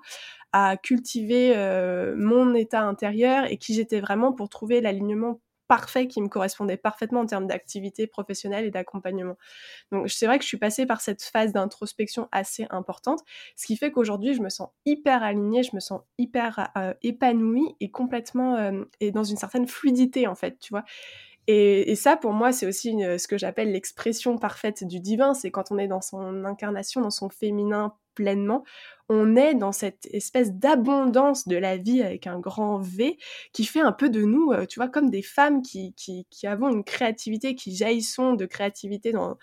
à 0.51 0.77
cultiver 0.77 1.53
euh, 1.55 2.13
mon 2.15 2.53
état 2.53 2.83
intérieur 2.83 3.45
et 3.51 3.57
qui 3.57 3.73
j'étais 3.73 3.99
vraiment 3.99 4.33
pour 4.33 4.49
trouver 4.49 4.81
l'alignement 4.81 5.39
parfait 5.73 6.05
qui 6.05 6.21
me 6.21 6.27
correspondait 6.27 6.77
parfaitement 6.77 7.21
en 7.21 7.25
termes 7.25 7.47
d'activité 7.47 8.05
professionnelle 8.05 8.63
et 8.63 8.69
d'accompagnement. 8.69 9.37
Donc 9.91 10.07
c'est 10.07 10.27
vrai 10.27 10.37
que 10.37 10.43
je 10.43 10.47
suis 10.47 10.59
passée 10.59 10.85
par 10.85 11.01
cette 11.01 11.23
phase 11.23 11.51
d'introspection 11.51 12.29
assez 12.31 12.67
importante, 12.69 13.21
ce 13.55 13.65
qui 13.65 13.75
fait 13.75 13.91
qu'aujourd'hui 13.91 14.35
je 14.35 14.41
me 14.43 14.49
sens 14.49 14.69
hyper 14.85 15.23
alignée, 15.23 15.63
je 15.63 15.75
me 15.75 15.79
sens 15.79 16.01
hyper 16.19 16.69
euh, 16.77 16.93
épanouie 17.01 17.75
et 17.79 17.89
complètement 17.89 18.55
euh, 18.55 18.83
et 18.99 19.09
dans 19.09 19.23
une 19.23 19.37
certaine 19.37 19.65
fluidité 19.65 20.27
en 20.27 20.35
fait, 20.35 20.59
tu 20.59 20.69
vois. 20.69 20.83
Et, 21.47 21.95
ça, 21.95 22.15
pour 22.15 22.31
moi, 22.31 22.51
c'est 22.51 22.65
aussi 22.65 22.95
ce 23.17 23.27
que 23.27 23.37
j'appelle 23.37 23.71
l'expression 23.71 24.37
parfaite 24.37 24.85
du 24.85 24.99
divin. 24.99 25.33
C'est 25.33 25.51
quand 25.51 25.71
on 25.71 25.77
est 25.77 25.87
dans 25.87 26.01
son 26.01 26.45
incarnation, 26.45 27.01
dans 27.01 27.09
son 27.09 27.29
féminin 27.29 27.93
pleinement, 28.15 28.63
on 29.09 29.35
est 29.35 29.55
dans 29.55 29.71
cette 29.71 30.07
espèce 30.11 30.53
d'abondance 30.53 31.47
de 31.47 31.57
la 31.57 31.77
vie 31.77 32.01
avec 32.01 32.27
un 32.27 32.39
grand 32.39 32.79
V 32.79 33.17
qui 33.51 33.65
fait 33.65 33.81
un 33.81 33.91
peu 33.91 34.09
de 34.09 34.21
nous, 34.21 34.51
euh, 34.51 34.65
tu 34.65 34.79
vois, 34.79 34.87
comme 34.87 35.09
des 35.09 35.21
femmes 35.21 35.61
qui, 35.61 35.93
qui, 35.95 36.47
avons 36.47 36.69
une 36.69 36.83
créativité, 36.83 37.55
qui 37.55 37.75
jaillissent 37.75 38.19
de 38.19 38.45
créativité 38.45 39.11
dans, 39.11 39.37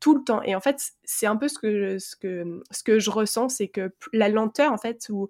tout 0.00 0.14
le 0.14 0.22
temps. 0.22 0.42
Et 0.42 0.54
en 0.54 0.60
fait, 0.60 0.92
c'est 1.04 1.26
un 1.26 1.36
peu 1.36 1.48
ce 1.48 1.58
que, 1.58 1.98
ce 1.98 2.16
que, 2.16 2.62
ce 2.70 2.82
que 2.82 2.98
je 2.98 3.10
ressens, 3.10 3.48
c'est 3.50 3.68
que 3.68 3.92
la 4.12 4.28
lenteur, 4.28 4.72
en 4.72 4.78
fait, 4.78 5.08
ou 5.10 5.28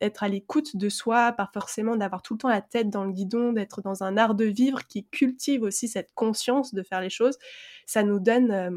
être 0.00 0.22
à 0.22 0.28
l'écoute 0.28 0.76
de 0.76 0.88
soi, 0.88 1.32
pas 1.32 1.48
forcément 1.52 1.96
d'avoir 1.96 2.22
tout 2.22 2.34
le 2.34 2.38
temps 2.38 2.48
la 2.48 2.62
tête 2.62 2.90
dans 2.90 3.04
le 3.04 3.12
guidon, 3.12 3.52
d'être 3.52 3.82
dans 3.82 4.02
un 4.02 4.16
art 4.16 4.34
de 4.34 4.44
vivre 4.44 4.86
qui 4.86 5.06
cultive 5.06 5.62
aussi 5.62 5.88
cette 5.88 6.12
conscience 6.14 6.74
de 6.74 6.82
faire 6.82 7.00
les 7.00 7.10
choses, 7.10 7.38
ça 7.86 8.02
nous 8.02 8.18
donne 8.18 8.50
euh, 8.50 8.70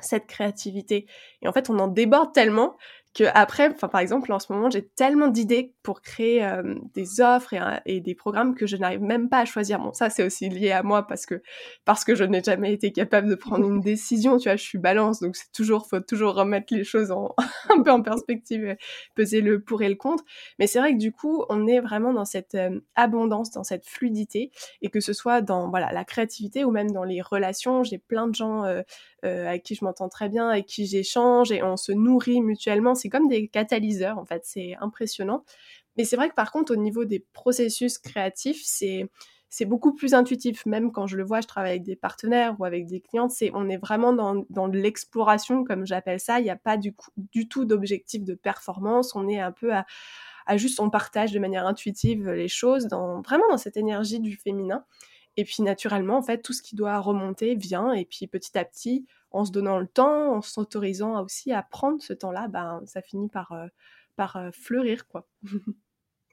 cette 0.00 0.26
créativité. 0.26 1.06
Et 1.42 1.48
en 1.48 1.52
fait, 1.52 1.70
on 1.70 1.78
en 1.78 1.88
déborde 1.88 2.32
tellement 2.32 2.76
que 3.14 3.24
après, 3.32 3.70
enfin 3.72 3.86
par 3.86 4.00
exemple 4.00 4.32
en 4.32 4.40
ce 4.40 4.52
moment 4.52 4.68
j'ai 4.70 4.84
tellement 4.84 5.28
d'idées 5.28 5.72
pour 5.84 6.02
créer 6.02 6.44
euh, 6.44 6.74
des 6.94 7.20
offres 7.20 7.54
et, 7.86 8.00
des 8.00 8.14
programmes 8.16 8.56
que 8.56 8.66
je 8.66 8.76
n'arrive 8.76 9.02
même 9.02 9.28
pas 9.28 9.38
à 9.38 9.44
choisir. 9.44 9.78
Bon 9.78 9.92
ça 9.92 10.10
c'est 10.10 10.24
aussi 10.24 10.48
lié 10.48 10.72
à 10.72 10.82
moi 10.82 11.06
parce 11.06 11.24
que 11.24 11.40
parce 11.84 12.04
que 12.04 12.16
je 12.16 12.24
n'ai 12.24 12.42
jamais 12.42 12.72
été 12.72 12.90
capable 12.90 13.28
de 13.28 13.36
prendre 13.36 13.64
une 13.68 13.80
décision. 13.80 14.36
Tu 14.38 14.48
vois, 14.48 14.56
je 14.56 14.64
suis 14.64 14.78
balance 14.78 15.20
donc 15.20 15.36
c'est 15.36 15.52
toujours 15.52 15.86
faut 15.86 16.00
toujours 16.00 16.34
remettre 16.34 16.74
les 16.74 16.82
choses 16.82 17.12
en, 17.12 17.34
un 17.70 17.82
peu 17.82 17.92
en 17.92 18.02
perspective, 18.02 18.76
peser 19.14 19.40
le 19.40 19.60
pour 19.60 19.82
et 19.82 19.88
le 19.88 19.94
contre. 19.94 20.24
Mais 20.58 20.66
c'est 20.66 20.80
vrai 20.80 20.92
que 20.92 20.98
du 20.98 21.12
coup 21.12 21.44
on 21.48 21.68
est 21.68 21.80
vraiment 21.80 22.12
dans 22.12 22.24
cette 22.24 22.56
euh, 22.56 22.80
abondance, 22.96 23.52
dans 23.52 23.64
cette 23.64 23.86
fluidité 23.86 24.50
et 24.82 24.90
que 24.90 24.98
ce 24.98 25.12
soit 25.12 25.40
dans 25.40 25.70
voilà 25.70 25.92
la 25.92 26.04
créativité 26.04 26.64
ou 26.64 26.72
même 26.72 26.90
dans 26.90 27.04
les 27.04 27.22
relations. 27.22 27.84
J'ai 27.84 27.98
plein 27.98 28.26
de 28.26 28.34
gens 28.34 28.64
euh, 29.24 29.48
avec 29.48 29.62
qui 29.62 29.74
je 29.74 29.84
m'entends 29.84 30.08
très 30.08 30.28
bien, 30.28 30.48
avec 30.48 30.66
qui 30.66 30.86
j'échange 30.86 31.50
et 31.50 31.62
on 31.62 31.76
se 31.76 31.92
nourrit 31.92 32.42
mutuellement 32.42 32.94
c'est 33.04 33.10
comme 33.10 33.28
des 33.28 33.48
catalyseurs, 33.48 34.16
en 34.16 34.24
fait, 34.24 34.44
c'est 34.46 34.76
impressionnant. 34.80 35.44
Mais 35.98 36.04
c'est 36.04 36.16
vrai 36.16 36.30
que 36.30 36.34
par 36.34 36.50
contre, 36.50 36.72
au 36.72 36.76
niveau 36.76 37.04
des 37.04 37.20
processus 37.34 37.98
créatifs, 37.98 38.62
c'est 38.64 39.10
c'est 39.50 39.66
beaucoup 39.66 39.94
plus 39.94 40.14
intuitif. 40.14 40.64
Même 40.64 40.90
quand 40.90 41.06
je 41.06 41.18
le 41.18 41.22
vois, 41.22 41.42
je 41.42 41.46
travaille 41.46 41.72
avec 41.72 41.82
des 41.82 41.96
partenaires 41.96 42.56
ou 42.58 42.64
avec 42.64 42.86
des 42.86 43.00
clients, 43.02 43.28
c'est 43.28 43.50
on 43.52 43.68
est 43.68 43.76
vraiment 43.76 44.14
dans, 44.14 44.44
dans 44.48 44.66
l'exploration, 44.66 45.64
comme 45.64 45.86
j'appelle 45.86 46.18
ça. 46.18 46.40
Il 46.40 46.44
n'y 46.44 46.50
a 46.50 46.56
pas 46.56 46.78
du, 46.78 46.94
du 47.32 47.46
tout 47.46 47.66
d'objectif 47.66 48.24
de 48.24 48.34
performance. 48.34 49.14
On 49.14 49.28
est 49.28 49.38
un 49.38 49.52
peu 49.52 49.74
à, 49.74 49.84
à, 50.46 50.56
juste, 50.56 50.80
on 50.80 50.88
partage 50.88 51.32
de 51.32 51.38
manière 51.38 51.66
intuitive 51.66 52.30
les 52.30 52.48
choses, 52.48 52.86
dans, 52.86 53.20
vraiment 53.20 53.44
dans 53.50 53.58
cette 53.58 53.76
énergie 53.76 54.18
du 54.18 54.34
féminin. 54.36 54.84
Et 55.36 55.44
puis 55.44 55.62
naturellement, 55.62 56.16
en 56.16 56.22
fait, 56.22 56.42
tout 56.42 56.54
ce 56.54 56.62
qui 56.62 56.74
doit 56.74 56.98
remonter 56.98 57.54
vient. 57.54 57.92
Et 57.92 58.06
puis 58.06 58.26
petit 58.26 58.56
à 58.58 58.64
petit, 58.64 59.06
en 59.34 59.44
se 59.44 59.50
donnant 59.50 59.78
le 59.78 59.86
temps, 59.88 60.36
en 60.36 60.42
s'autorisant 60.42 61.22
aussi 61.22 61.52
à 61.52 61.62
prendre 61.62 62.00
ce 62.00 62.12
temps-là, 62.12 62.46
ben, 62.48 62.80
ça 62.86 63.02
finit 63.02 63.28
par, 63.28 63.50
euh, 63.52 63.66
par 64.14 64.36
euh, 64.36 64.50
fleurir, 64.52 65.08
quoi. 65.08 65.26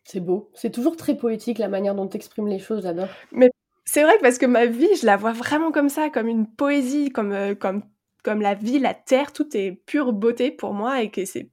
c'est 0.05 0.19
beau. 0.19 0.51
C'est 0.53 0.69
toujours 0.69 0.95
très 0.95 1.17
poétique 1.17 1.57
la 1.57 1.67
manière 1.67 1.95
dont 1.95 2.07
tu 2.07 2.15
exprimes 2.15 2.47
les 2.47 2.59
choses, 2.59 2.83
j'adore. 2.83 3.09
Mais 3.31 3.49
c'est 3.85 4.03
vrai 4.03 4.17
que 4.17 4.21
parce 4.21 4.37
que 4.37 4.45
ma 4.45 4.67
vie, 4.67 4.95
je 4.95 5.07
la 5.07 5.17
vois 5.17 5.33
vraiment 5.33 5.71
comme 5.71 5.89
ça, 5.89 6.11
comme 6.11 6.27
une 6.27 6.47
poésie, 6.47 7.09
comme, 7.09 7.31
euh, 7.31 7.55
comme, 7.55 7.83
comme 8.23 8.39
la 8.39 8.53
vie, 8.53 8.77
la 8.77 8.93
terre, 8.93 9.33
tout 9.33 9.57
est 9.57 9.71
pure 9.71 10.13
beauté 10.13 10.51
pour 10.51 10.73
moi 10.73 11.01
et 11.01 11.09
que 11.09 11.25
c'est 11.25 11.49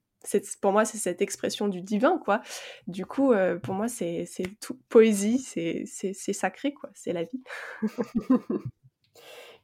pour 0.60 0.72
moi, 0.72 0.84
c'est 0.84 0.98
cette 0.98 1.22
expression 1.22 1.68
du 1.68 1.80
divin, 1.80 2.18
quoi. 2.22 2.42
Du 2.86 3.06
coup, 3.06 3.32
pour 3.62 3.72
moi, 3.72 3.88
c'est 3.88 4.26
tout 4.60 4.78
poésie, 4.90 5.38
c'est 5.38 6.12
sacré, 6.34 6.74
quoi. 6.74 6.90
C'est 6.92 7.14
la 7.14 7.24
vie. 7.24 7.42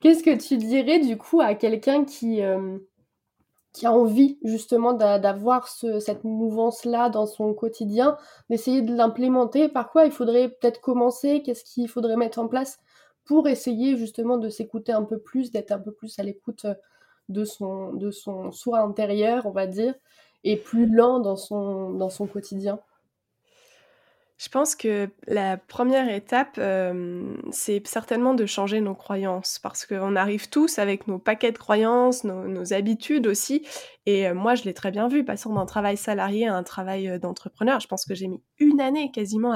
Qu'est-ce 0.05 0.23
que 0.23 0.37
tu 0.37 0.59
dirais 0.59 0.99
du 1.01 1.17
coup 1.17 1.41
à 1.41 1.55
quelqu'un 1.55 2.05
qui, 2.05 2.43
euh, 2.43 2.77
a 3.85 3.91
envie 3.91 4.39
justement 4.45 4.93
d'avoir 4.93 5.67
cette 5.67 6.25
mouvance-là 6.25 7.09
dans 7.09 7.25
son 7.25 7.55
quotidien, 7.55 8.19
d'essayer 8.51 8.83
de 8.83 8.95
l'implémenter? 8.95 9.71
Par 9.71 9.91
quoi 9.91 10.05
il 10.05 10.13
faudrait 10.13 10.51
peut-être 10.51 10.83
commencer? 10.83 11.43
Qu'est-ce 11.43 11.65
qu'il 11.65 11.89
faudrait 11.89 12.17
mettre 12.19 12.39
en 12.39 12.49
place 12.49 12.79
pour 13.25 13.49
essayer 13.49 13.97
justement 13.97 14.37
de 14.37 14.51
s'écouter 14.51 14.93
un 14.93 15.05
peu 15.05 15.19
plus, 15.19 15.51
d'être 15.51 15.73
un 15.73 15.79
peu 15.79 15.93
plus 15.93 16.19
à 16.19 16.23
l'écoute 16.23 16.67
euh, 16.67 16.75
de 17.31 17.47
son, 17.47 17.95
de 17.95 18.11
son 18.11 18.53
soi 18.53 18.81
intérieur, 18.81 19.47
on 19.47 19.53
va 19.53 19.67
dire, 19.67 19.95
et 20.45 20.59
plus 20.59 20.87
lent 20.87 21.19
dans 21.21 21.37
dans 21.95 22.11
son 22.11 22.27
quotidien? 22.27 22.79
Je 24.38 24.49
pense 24.49 24.75
que 24.75 25.09
la 25.29 25.57
première 25.57 26.09
étape, 26.12 26.61
c'est 27.53 27.87
certainement 27.87 28.35
de 28.35 28.47
changer 28.47 28.81
nos 28.81 28.95
croyances 28.95 29.59
parce 29.61 29.87
qu'on 29.87 30.17
arrive 30.17 30.49
tous 30.50 30.79
avec 30.79 31.07
nos 31.09 31.19
paquets 31.19 31.53
de 31.53 31.59
croyances, 31.59 32.25
nos 32.25 32.73
habitudes 32.73 33.26
aussi 33.29 33.67
et 34.07 34.33
moi 34.33 34.55
je 34.57 34.64
l'ai 34.64 34.75
très 34.75 34.91
bien 34.91 35.09
vu, 35.09 35.25
passant 35.25 35.55
d'un 35.55 35.67
travail 35.67 35.97
salarié 35.97 36.49
à 36.49 36.55
un 36.57 36.62
travail, 36.64 37.19
d'entrepreneur. 37.21 37.81
Je 37.81 37.87
pense 37.87 38.05
que 38.05 38.14
j'ai 38.14 38.26
mis 38.29 38.43
une 38.59 38.81
année 38.81 39.11
quasiment 39.12 39.53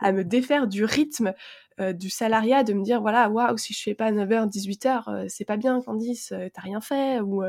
à 0.00 0.12
me 0.12 0.24
défaire 0.24 0.66
du 0.66 0.84
rythme, 0.84 1.32
du 1.78 2.10
salariat, 2.10 2.64
de 2.64 2.72
me 2.72 2.82
dire: 2.82 3.00
«Voilà, 3.02 3.28
waouh, 3.30 3.56
si 3.58 3.74
je 3.74 3.82
fais 3.82 3.94
pas 3.94 4.10
9:00-18:00, 4.10 5.08
c'est 5.28 5.44
pas 5.44 5.56
bien 5.56 5.80
Candice, 5.80 6.28
tu 6.28 6.34
as 6.34 6.62
rien 6.62 6.80
fait» 6.80 7.20
ou 7.20 7.42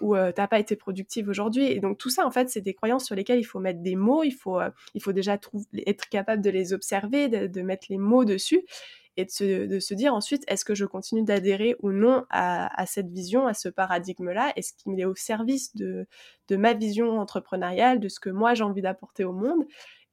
ou 0.00 0.16
euh, 0.16 0.32
t'as 0.32 0.46
pas 0.46 0.58
été 0.58 0.76
productive 0.76 1.28
aujourd'hui. 1.28 1.66
Et 1.66 1.80
donc 1.80 1.98
tout 1.98 2.10
ça, 2.10 2.26
en 2.26 2.30
fait, 2.30 2.48
c'est 2.48 2.60
des 2.60 2.74
croyances 2.74 3.04
sur 3.04 3.14
lesquelles 3.14 3.38
il 3.38 3.44
faut 3.44 3.60
mettre 3.60 3.80
des 3.80 3.96
mots, 3.96 4.22
il 4.22 4.32
faut, 4.32 4.60
euh, 4.60 4.70
il 4.94 5.02
faut 5.02 5.12
déjà 5.12 5.38
être 5.86 6.08
capable 6.08 6.42
de 6.42 6.50
les 6.50 6.72
observer, 6.72 7.28
de, 7.28 7.62
mettre 7.62 7.86
les 7.88 7.98
mots 7.98 8.24
dessus 8.24 8.64
et 9.16 9.24
de 9.24 9.30
se, 9.30 9.66
de 9.66 9.78
se 9.78 9.94
dire 9.94 10.12
ensuite, 10.14 10.44
est-ce 10.48 10.64
que 10.64 10.74
je 10.74 10.84
continue 10.84 11.22
d'adhérer 11.22 11.76
ou 11.80 11.92
non 11.92 12.24
à, 12.30 12.80
à, 12.80 12.86
cette 12.86 13.10
vision, 13.10 13.46
à 13.46 13.54
ce 13.54 13.68
paradigme-là? 13.68 14.52
Est-ce 14.56 14.72
qu'il 14.74 14.98
est 14.98 15.04
au 15.04 15.14
service 15.14 15.74
de, 15.76 16.06
de 16.48 16.56
ma 16.56 16.74
vision 16.74 17.18
entrepreneuriale, 17.20 18.00
de 18.00 18.08
ce 18.08 18.20
que 18.20 18.30
moi 18.30 18.54
j'ai 18.54 18.64
envie 18.64 18.82
d'apporter 18.82 19.24
au 19.24 19.32
monde? 19.32 19.64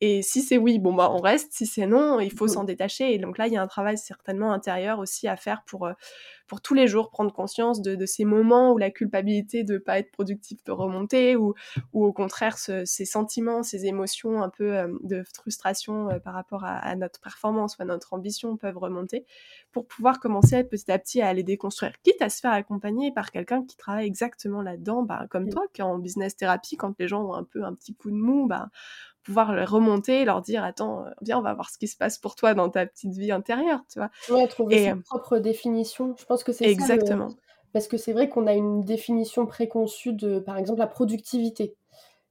Et 0.03 0.23
si 0.23 0.41
c'est 0.41 0.57
oui, 0.57 0.79
bon 0.79 0.95
bah 0.95 1.11
on 1.11 1.19
reste. 1.19 1.53
Si 1.53 1.67
c'est 1.67 1.85
non, 1.85 2.19
il 2.19 2.31
faut 2.31 2.45
mmh. 2.45 2.49
s'en 2.49 2.63
détacher. 2.63 3.13
Et 3.13 3.19
donc 3.19 3.37
là, 3.37 3.45
il 3.45 3.53
y 3.53 3.57
a 3.57 3.61
un 3.61 3.67
travail 3.67 3.99
certainement 3.99 4.51
intérieur 4.51 4.97
aussi 4.97 5.27
à 5.27 5.37
faire 5.37 5.63
pour 5.67 5.85
euh, 5.85 5.93
pour 6.47 6.59
tous 6.59 6.73
les 6.73 6.87
jours 6.87 7.11
prendre 7.11 7.31
conscience 7.31 7.81
de, 7.81 8.05
ces 8.05 8.25
moments 8.25 8.73
où 8.73 8.77
la 8.77 8.91
culpabilité 8.91 9.63
de 9.63 9.77
pas 9.77 9.99
être 9.99 10.11
productif 10.11 10.61
peut 10.63 10.73
remonter, 10.73 11.35
ou 11.35 11.53
ou 11.93 12.03
au 12.03 12.11
contraire 12.11 12.57
ces 12.57 13.05
sentiments, 13.05 13.63
ces 13.63 13.85
émotions 13.85 14.41
un 14.41 14.49
peu 14.49 14.75
euh, 14.75 14.87
de 15.03 15.23
frustration 15.35 16.09
euh, 16.09 16.19
par 16.19 16.33
rapport 16.33 16.65
à, 16.65 16.95
notre 16.95 17.21
performance 17.21 17.77
ou 17.77 17.83
à 17.83 17.85
notre 17.85 18.13
ambition 18.13 18.57
peuvent 18.57 18.77
remonter, 18.77 19.25
pour 19.71 19.87
pouvoir 19.87 20.19
commencer 20.19 20.63
petit 20.63 20.91
à 20.91 20.97
petit 20.99 21.21
à 21.21 21.31
les 21.33 21.43
déconstruire, 21.43 21.93
quitte 22.03 22.21
à 22.21 22.29
se 22.29 22.39
faire 22.41 22.51
accompagner 22.51 23.13
par 23.13 23.31
quelqu'un 23.31 23.63
qui 23.63 23.77
travaille 23.77 24.07
exactement 24.07 24.61
là-dedans, 24.61 25.03
bah, 25.03 25.27
comme 25.29 25.45
mmh. 25.45 25.49
toi, 25.51 25.63
qui 25.73 25.81
est 25.81 25.85
en 25.85 25.99
business 25.99 26.35
thérapie, 26.35 26.75
quand 26.75 26.93
les 26.99 27.07
gens 27.07 27.23
ont 27.23 27.33
un 27.33 27.43
peu 27.43 27.63
un 27.63 27.73
petit 27.73 27.93
coup 27.93 28.09
de 28.09 28.15
mou, 28.15 28.47
bah 28.47 28.69
pouvoir 29.23 29.53
les 29.53 29.65
remonter, 29.65 30.25
leur 30.25 30.41
dire 30.41 30.63
attends, 30.63 31.05
euh, 31.05 31.09
viens, 31.21 31.39
on 31.39 31.41
va 31.41 31.53
voir 31.53 31.69
ce 31.69 31.77
qui 31.77 31.87
se 31.87 31.97
passe 31.97 32.17
pour 32.17 32.35
toi 32.35 32.53
dans 32.53 32.69
ta 32.69 32.85
petite 32.85 33.13
vie 33.13 33.31
intérieure, 33.31 33.81
tu 33.91 33.99
vois. 33.99 34.09
Ouais, 34.29 34.47
trouver 34.47 34.85
sa 34.85 34.91
euh, 34.91 35.01
propre 35.05 35.37
définition. 35.37 36.15
Je 36.19 36.25
pense 36.25 36.43
que 36.43 36.51
c'est 36.51 36.65
exactement. 36.65 37.29
Parce 37.73 37.87
que 37.87 37.97
c'est 37.97 38.13
vrai 38.13 38.27
qu'on 38.27 38.47
a 38.47 38.53
une 38.53 38.83
définition 38.83 39.45
préconçue 39.45 40.13
de, 40.13 40.39
par 40.39 40.57
exemple, 40.57 40.79
la 40.79 40.87
productivité. 40.87 41.75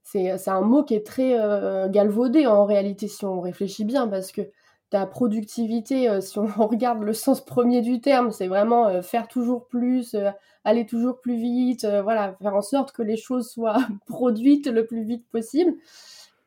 C'est 0.03 0.47
un 0.47 0.61
mot 0.61 0.83
qui 0.83 0.95
est 0.95 1.05
très 1.05 1.39
euh, 1.39 1.87
galvaudé 1.87 2.45
en 2.47 2.65
réalité 2.65 3.07
si 3.07 3.25
on 3.25 3.39
réfléchit 3.39 3.85
bien, 3.85 4.07
parce 4.07 4.31
que 4.31 4.41
ta 4.89 5.05
productivité, 5.05 6.19
si 6.21 6.37
on 6.37 6.45
regarde 6.67 7.01
le 7.01 7.13
sens 7.13 7.43
premier 7.43 7.81
du 7.81 8.01
terme, 8.01 8.31
c'est 8.31 8.47
vraiment 8.47 9.01
faire 9.01 9.27
toujours 9.27 9.67
plus, 9.67 10.15
aller 10.63 10.85
toujours 10.85 11.21
plus 11.21 11.37
vite, 11.37 11.85
voilà, 12.03 12.35
faire 12.41 12.55
en 12.55 12.61
sorte 12.61 12.91
que 12.91 13.01
les 13.01 13.17
choses 13.17 13.49
soient 13.49 13.79
produites 14.05 14.67
le 14.67 14.85
plus 14.85 15.03
vite 15.03 15.25
possible. 15.31 15.73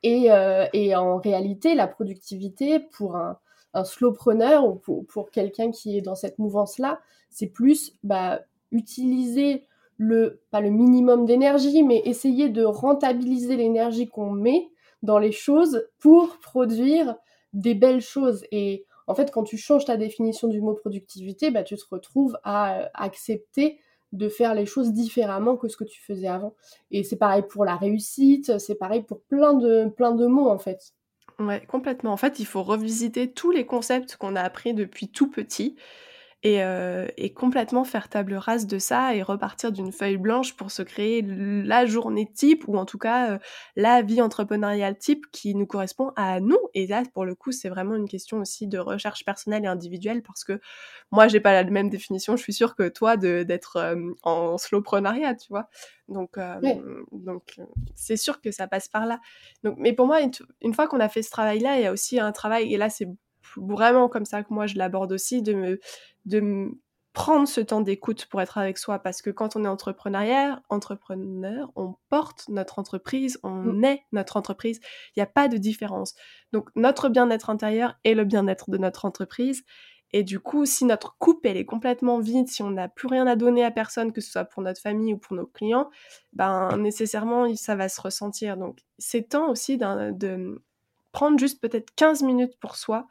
Euh, 0.05 0.67
et, 0.73 0.95
en 0.95 1.17
réalité, 1.19 1.75
la 1.75 1.87
productivité 1.87 2.79
pour 2.79 3.17
un, 3.17 3.39
un 3.75 3.85
slowpreneur 3.85 4.67
ou 4.67 4.75
pour, 4.77 5.31
quelqu'un 5.31 5.71
qui 5.71 5.99
est 5.99 6.03
dans 6.03 6.15
cette 6.15 6.39
mouvance-là, 6.39 7.01
c'est 7.31 7.49
plus 7.49 7.93
bah, 8.03 8.41
utiliser 8.71 9.65
le, 9.97 10.41
pas 10.51 10.61
le 10.61 10.71
minimum 10.71 11.25
d'énergie, 11.27 11.83
mais 11.83 12.03
essayer 12.05 12.49
de 12.49 12.65
rentabiliser 12.65 13.57
l'énergie 13.57 14.09
qu'on 14.09 14.31
met 14.31 14.69
dans 15.03 15.19
les 15.19 15.33
choses 15.33 15.87
pour 15.99 16.39
produire 16.39 17.17
des 17.53 17.75
belles 17.75 18.01
choses. 18.01 18.45
Et 18.51 18.87
en 19.07 19.15
fait, 19.15 19.31
quand 19.31 19.45
tu 19.45 19.57
changes 19.57 19.85
ta 19.85 19.97
définition 19.97 20.49
du 20.49 20.61
mot 20.61 20.75
productivité, 20.75 21.51
bah, 21.51 21.63
tu 21.63 21.77
te 21.77 21.85
retrouves 21.91 22.39
à 22.43 22.91
accepter 22.95 23.79
de 24.15 24.29
faire 24.29 24.55
les 24.55 24.67
choses 24.67 24.93
différemment 24.93 25.57
que 25.57 25.69
ce 25.69 25.77
que 25.77 25.85
tu 25.85 26.01
faisais 26.01 26.29
avant. 26.29 26.55
Et 26.91 27.03
c'est 27.03 27.17
pareil 27.17 27.43
pour 27.49 27.65
la 27.65 27.77
réussite, 27.77 28.59
c'est 28.59 28.77
pareil 28.77 29.03
pour 29.03 29.21
plein 29.23 29.55
de, 29.55 29.89
plein 29.89 30.13
de 30.13 30.27
mots 30.27 30.49
en 30.49 30.59
fait. 30.59 30.95
Ouais, 31.41 31.65
complètement. 31.67 32.13
En 32.13 32.17
fait, 32.17 32.39
il 32.39 32.47
faut 32.47 32.63
revisiter 32.63 33.33
tous 33.33 33.51
les 33.51 33.67
concepts 33.67 34.17
qu'on 34.17 34.37
a 34.37 34.41
appris 34.41 34.73
depuis 34.73 35.09
tout 35.09 35.29
petit 35.29 35.75
euh, 36.47 37.07
et, 37.17 37.33
complètement 37.33 37.85
faire 37.85 38.11
table 38.11 38.35
rase 38.35 38.67
de 38.67 38.79
ça 38.79 39.15
et 39.15 39.23
repartir 39.23 39.73
d'une 39.73 39.93
feuille 39.93 40.19
blanche 40.19 40.55
pour 40.55 40.71
se 40.71 40.83
créer 40.83 41.23
la 41.23 41.87
journée 41.87 42.31
type 42.31 42.69
ou 42.69 42.77
en 42.77 42.85
tout 42.85 42.99
cas 42.99 43.31
euh, 43.31 43.39
la 43.77 44.03
vie 44.03 44.21
entrepreneuriale 44.21 44.99
type 44.99 45.25
qui 45.33 45.55
nous 45.55 45.65
correspond 45.65 46.13
à 46.17 46.41
nous. 46.41 46.59
Et 46.75 46.87
là, 46.87 47.03
pour 47.15 47.25
le 47.25 47.35
coup, 47.35 47.51
c'est 47.51 47.71
vraiment 47.71 47.95
une 47.95 48.07
question 48.07 48.39
aussi 48.39 48.67
de 48.67 48.79
recherche 48.79 49.25
personnelle 49.25 49.65
et 49.65 49.69
individuelle 49.69 50.23
parce 50.23 50.45
que 50.45 50.61
moi, 51.11 51.29
j'ai 51.29 51.41
pas 51.41 51.55
la 51.55 51.65
même 51.65 51.89
définition. 51.89 52.37
Je 52.37 52.43
suis 52.43 52.53
sûre 52.53 52.77
que 52.77 52.89
toi, 52.91 53.17
d'être 53.17 53.77
euh, 53.77 54.13
en 54.23 54.59
slowprenariat, 54.59 55.37
tu 55.37 55.49
vois. 55.49 55.71
Donc, 56.09 56.37
donc 57.13 57.59
c'est 57.95 58.19
sûr 58.19 58.43
que 58.43 58.51
ça 58.51 58.67
passe 58.67 58.89
par 58.89 59.07
là. 59.07 59.19
Donc, 59.63 59.77
mais 59.79 59.95
pour 59.95 60.07
moi, 60.07 60.19
une 60.61 60.75
fois 60.75 60.87
qu'on 60.89 61.01
a 61.01 61.09
fait 61.09 61.23
ce 61.23 61.31
travail-là, 61.31 61.79
il 61.79 61.85
y 61.85 61.87
a 61.87 61.93
aussi 61.93 62.21
un 62.21 62.33
travail, 62.33 62.75
et 62.75 62.77
là, 62.77 62.91
c'est 62.91 63.09
vraiment 63.57 64.09
comme 64.09 64.25
ça 64.25 64.43
que 64.43 64.53
moi 64.53 64.67
je 64.67 64.77
l'aborde 64.77 65.13
aussi, 65.13 65.43
de 65.43 65.55
me, 65.55 65.81
de 66.27 66.71
prendre 67.13 67.47
ce 67.47 67.61
temps 67.61 67.81
d'écoute 67.81 68.27
pour 68.27 68.43
être 68.43 68.59
avec 68.59 68.77
soi 68.77 68.99
parce 68.99 69.23
que 69.23 69.31
quand 69.31 69.55
on 69.55 69.65
est 69.65 69.69
entrepreneuriat, 69.69 70.63
entrepreneur, 70.69 71.71
on 71.77 71.95
porte 72.11 72.47
notre 72.49 72.81
entreprise, 72.81 73.39
on 73.45 73.51
mmh. 73.51 73.85
est 73.85 74.03
notre 74.13 74.37
entreprise, 74.37 74.81
il 75.15 75.21
n'y 75.21 75.23
a 75.23 75.27
pas 75.27 75.47
de 75.47 75.57
différence. 75.57 76.15
Donc 76.53 76.71
notre 76.75 77.09
bien-être 77.09 77.51
intérieur 77.51 77.95
est 78.03 78.15
le 78.15 78.25
bien-être 78.25 78.69
de 78.69 78.79
notre 78.79 79.05
entreprise 79.05 79.65
et 80.15 80.23
du 80.23 80.39
coup, 80.39 80.65
si 80.65 80.85
notre 80.85 81.17
coupe 81.19 81.45
elle 81.45 81.57
est 81.57 81.65
complètement 81.65 82.21
vide, 82.21 82.49
si 82.49 82.63
on 82.63 82.71
n'a 82.71 82.89
plus 82.89 83.09
rien 83.09 83.27
à 83.27 83.35
donner 83.35 83.65
à 83.65 83.73
personne, 83.73 84.13
que 84.13 84.21
ce 84.21 84.31
soit 84.31 84.45
pour 84.45 84.63
notre 84.63 84.81
famille 84.81 85.13
ou 85.15 85.19
pour 85.19 85.37
nos 85.37 85.47
clients, 85.47 85.91
ben 86.33 86.77
nécessairement 86.77 87.53
ça 87.57 87.77
va 87.77 87.89
se 87.89 88.01
ressentir. 88.01 88.57
Donc 88.57 88.79
c'est 88.99 89.29
temps 89.31 89.51
aussi 89.51 89.77
de 89.77 90.63
prendre 91.11 91.39
juste 91.39 91.61
peut-être 91.61 91.93
15 91.97 92.23
minutes 92.23 92.57
pour 92.61 92.77
soi 92.77 93.07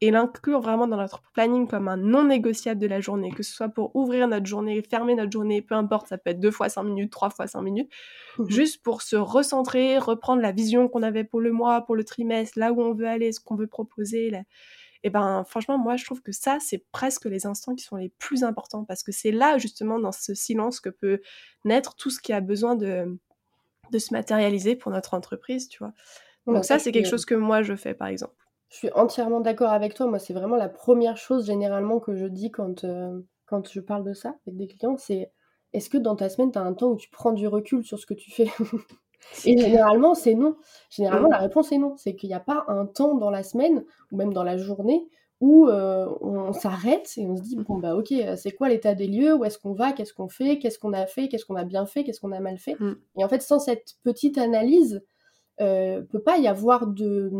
et 0.00 0.10
l'inclure 0.10 0.60
vraiment 0.60 0.86
dans 0.86 0.96
notre 0.96 1.22
planning 1.34 1.66
comme 1.66 1.88
un 1.88 1.96
non 1.96 2.24
négociable 2.24 2.80
de 2.80 2.86
la 2.86 3.00
journée, 3.00 3.30
que 3.30 3.42
ce 3.42 3.52
soit 3.52 3.68
pour 3.68 3.94
ouvrir 3.94 4.28
notre 4.28 4.46
journée, 4.46 4.82
fermer 4.82 5.14
notre 5.14 5.30
journée, 5.30 5.60
peu 5.60 5.74
importe, 5.74 6.08
ça 6.08 6.16
peut 6.16 6.30
être 6.30 6.40
deux 6.40 6.50
fois 6.50 6.68
cinq 6.68 6.84
minutes, 6.84 7.12
trois 7.12 7.30
fois 7.30 7.46
cinq 7.46 7.62
minutes, 7.62 7.90
mmh 8.38 8.48
juste 8.48 8.82
pour 8.82 9.02
se 9.02 9.16
recentrer, 9.16 9.98
reprendre 9.98 10.42
la 10.42 10.52
vision 10.52 10.88
qu'on 10.88 11.02
avait 11.02 11.24
pour 11.24 11.40
le 11.40 11.52
mois, 11.52 11.82
pour 11.82 11.96
le 11.96 12.04
trimestre, 12.04 12.58
là 12.58 12.72
où 12.72 12.82
on 12.82 12.94
veut 12.94 13.06
aller, 13.06 13.32
ce 13.32 13.40
qu'on 13.40 13.54
veut 13.54 13.66
proposer. 13.66 14.32
Et 15.02 15.10
ben 15.10 15.44
franchement, 15.44 15.78
moi 15.78 15.96
je 15.96 16.04
trouve 16.04 16.22
que 16.22 16.32
ça, 16.32 16.58
c'est 16.60 16.84
presque 16.90 17.26
les 17.26 17.46
instants 17.46 17.74
qui 17.74 17.84
sont 17.84 17.96
les 17.96 18.08
plus 18.18 18.42
importants 18.42 18.84
parce 18.84 19.02
que 19.02 19.12
c'est 19.12 19.30
là 19.30 19.58
justement 19.58 19.98
dans 19.98 20.12
ce 20.12 20.34
silence 20.34 20.80
que 20.80 20.88
peut 20.88 21.20
naître 21.64 21.94
tout 21.94 22.10
ce 22.10 22.20
qui 22.20 22.32
a 22.32 22.40
besoin 22.40 22.74
de, 22.74 23.18
de 23.92 23.98
se 23.98 24.14
matérialiser 24.14 24.76
pour 24.76 24.90
notre 24.90 25.14
entreprise, 25.14 25.68
tu 25.68 25.78
vois. 25.78 25.92
Donc 26.46 26.64
ça, 26.64 26.78
c'est 26.78 26.92
quelque 26.92 27.08
chose 27.08 27.24
que 27.24 27.34
moi 27.34 27.62
je 27.62 27.76
fais 27.76 27.94
par 27.94 28.08
exemple. 28.08 28.43
Je 28.74 28.78
suis 28.78 28.90
entièrement 28.92 29.38
d'accord 29.38 29.70
avec 29.70 29.94
toi. 29.94 30.08
Moi, 30.08 30.18
c'est 30.18 30.34
vraiment 30.34 30.56
la 30.56 30.68
première 30.68 31.16
chose 31.16 31.46
généralement 31.46 32.00
que 32.00 32.16
je 32.16 32.26
dis 32.26 32.50
quand, 32.50 32.82
euh, 32.82 33.20
quand 33.46 33.70
je 33.70 33.78
parle 33.78 34.02
de 34.02 34.14
ça 34.14 34.34
avec 34.48 34.56
des 34.56 34.66
clients, 34.66 34.96
c'est 34.98 35.30
est-ce 35.72 35.88
que 35.88 35.96
dans 35.96 36.16
ta 36.16 36.28
semaine, 36.28 36.50
tu 36.50 36.58
as 36.58 36.62
un 36.62 36.72
temps 36.72 36.88
où 36.88 36.96
tu 36.96 37.08
prends 37.08 37.30
du 37.30 37.46
recul 37.46 37.84
sur 37.84 38.00
ce 38.00 38.04
que 38.04 38.14
tu 38.14 38.32
fais? 38.32 38.48
Et 39.44 39.56
généralement, 39.56 40.14
c'est 40.14 40.34
non. 40.34 40.56
Généralement, 40.90 41.28
la 41.28 41.38
réponse 41.38 41.70
est 41.70 41.78
non. 41.78 41.94
C'est 41.96 42.16
qu'il 42.16 42.28
n'y 42.28 42.34
a 42.34 42.40
pas 42.40 42.64
un 42.66 42.84
temps 42.86 43.14
dans 43.14 43.30
la 43.30 43.44
semaine 43.44 43.84
ou 44.10 44.16
même 44.16 44.32
dans 44.32 44.42
la 44.42 44.58
journée 44.58 45.08
où 45.40 45.68
euh, 45.68 46.08
on 46.20 46.52
s'arrête 46.52 47.12
et 47.16 47.28
on 47.28 47.36
se 47.36 47.42
dit 47.42 47.56
bon 47.56 47.78
bah 47.78 47.94
ok 47.94 48.12
c'est 48.36 48.52
quoi 48.52 48.68
l'état 48.68 48.94
des 48.94 49.06
lieux? 49.06 49.34
Où 49.34 49.44
est-ce 49.44 49.58
qu'on 49.58 49.72
va? 49.74 49.92
Qu'est-ce 49.92 50.14
qu'on 50.14 50.28
fait? 50.28 50.58
Qu'est-ce 50.58 50.80
qu'on 50.80 50.92
a 50.92 51.06
fait? 51.06 51.28
Qu'est-ce 51.28 51.44
qu'on 51.44 51.56
a 51.56 51.64
bien 51.64 51.86
fait? 51.86 52.02
Qu'est-ce 52.02 52.20
qu'on 52.20 52.32
a 52.32 52.40
mal 52.40 52.58
fait? 52.58 52.74
Mmh. 52.80 52.94
et 53.18 53.24
en 53.24 53.28
fait 53.28 53.40
sans 53.40 53.60
cette 53.60 53.94
petite 54.02 54.38
analyse 54.38 55.04
euh, 55.60 56.02
peut 56.02 56.22
pas 56.22 56.38
y 56.38 56.48
avoir 56.48 56.86
de, 56.86 57.30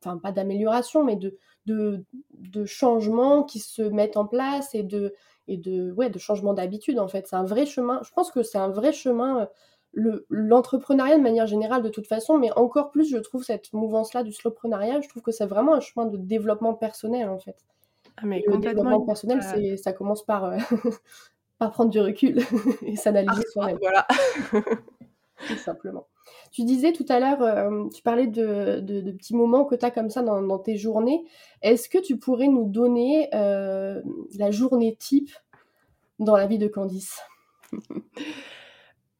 enfin 0.00 0.18
pas 0.18 0.32
d'amélioration, 0.32 1.04
mais 1.04 1.16
de, 1.16 1.36
de, 1.66 2.04
de 2.32 2.64
changements 2.64 3.42
qui 3.42 3.58
se 3.58 3.82
mettent 3.82 4.16
en 4.16 4.26
place 4.26 4.74
et 4.74 4.82
de, 4.82 5.14
et 5.48 5.56
de, 5.56 5.92
ouais, 5.92 6.10
de 6.10 6.18
changements 6.18 6.54
d'habitude 6.54 6.98
en 6.98 7.08
fait. 7.08 7.26
C'est 7.26 7.36
un 7.36 7.44
vrai 7.44 7.66
chemin. 7.66 8.00
Je 8.04 8.12
pense 8.12 8.30
que 8.30 8.42
c'est 8.42 8.58
un 8.58 8.68
vrai 8.68 8.92
chemin. 8.92 9.48
Le, 9.92 10.24
l'entrepreneuriat 10.30 11.18
de 11.18 11.22
manière 11.22 11.48
générale 11.48 11.82
de 11.82 11.88
toute 11.88 12.06
façon, 12.06 12.38
mais 12.38 12.52
encore 12.52 12.92
plus 12.92 13.10
je 13.10 13.16
trouve 13.16 13.42
cette 13.42 13.72
mouvance-là 13.72 14.22
du 14.22 14.32
slowpreneuriat, 14.32 15.00
je 15.00 15.08
trouve 15.08 15.22
que 15.22 15.32
c'est 15.32 15.46
vraiment 15.46 15.74
un 15.74 15.80
chemin 15.80 16.06
de 16.06 16.16
développement 16.16 16.74
personnel 16.74 17.28
en 17.28 17.40
fait. 17.40 17.56
Ah, 18.16 18.26
mais 18.26 18.44
le 18.46 18.58
développement 18.58 19.00
personnel, 19.00 19.42
c'est, 19.42 19.76
ça 19.76 19.92
commence 19.92 20.24
par, 20.24 20.44
euh, 20.44 20.58
par 21.58 21.72
prendre 21.72 21.90
du 21.90 22.00
recul 22.00 22.38
et 22.82 22.96
s'analyser 22.96 23.42
ah, 23.46 23.50
soi-même. 23.52 23.78
Voilà. 23.80 24.06
Tout 25.48 25.56
simplement. 25.56 26.06
Tu 26.50 26.64
disais 26.64 26.92
tout 26.92 27.06
à 27.08 27.20
l'heure, 27.20 27.42
euh, 27.42 27.88
tu 27.94 28.02
parlais 28.02 28.26
de, 28.26 28.80
petits 29.12 29.36
moments 29.36 29.64
que 29.64 29.76
tu 29.76 29.84
as 29.84 29.90
comme 29.90 30.10
ça 30.10 30.22
dans, 30.22 30.58
tes 30.58 30.76
journées. 30.76 31.24
Est-ce 31.62 31.88
que 31.88 31.98
tu 31.98 32.16
pourrais 32.16 32.48
nous 32.48 32.64
donner 32.64 33.28
euh, 33.34 34.00
la 34.36 34.50
journée 34.50 34.96
type 34.98 35.30
dans 36.18 36.36
la 36.36 36.46
vie 36.46 36.58
de 36.58 36.68
Candice? 36.68 37.20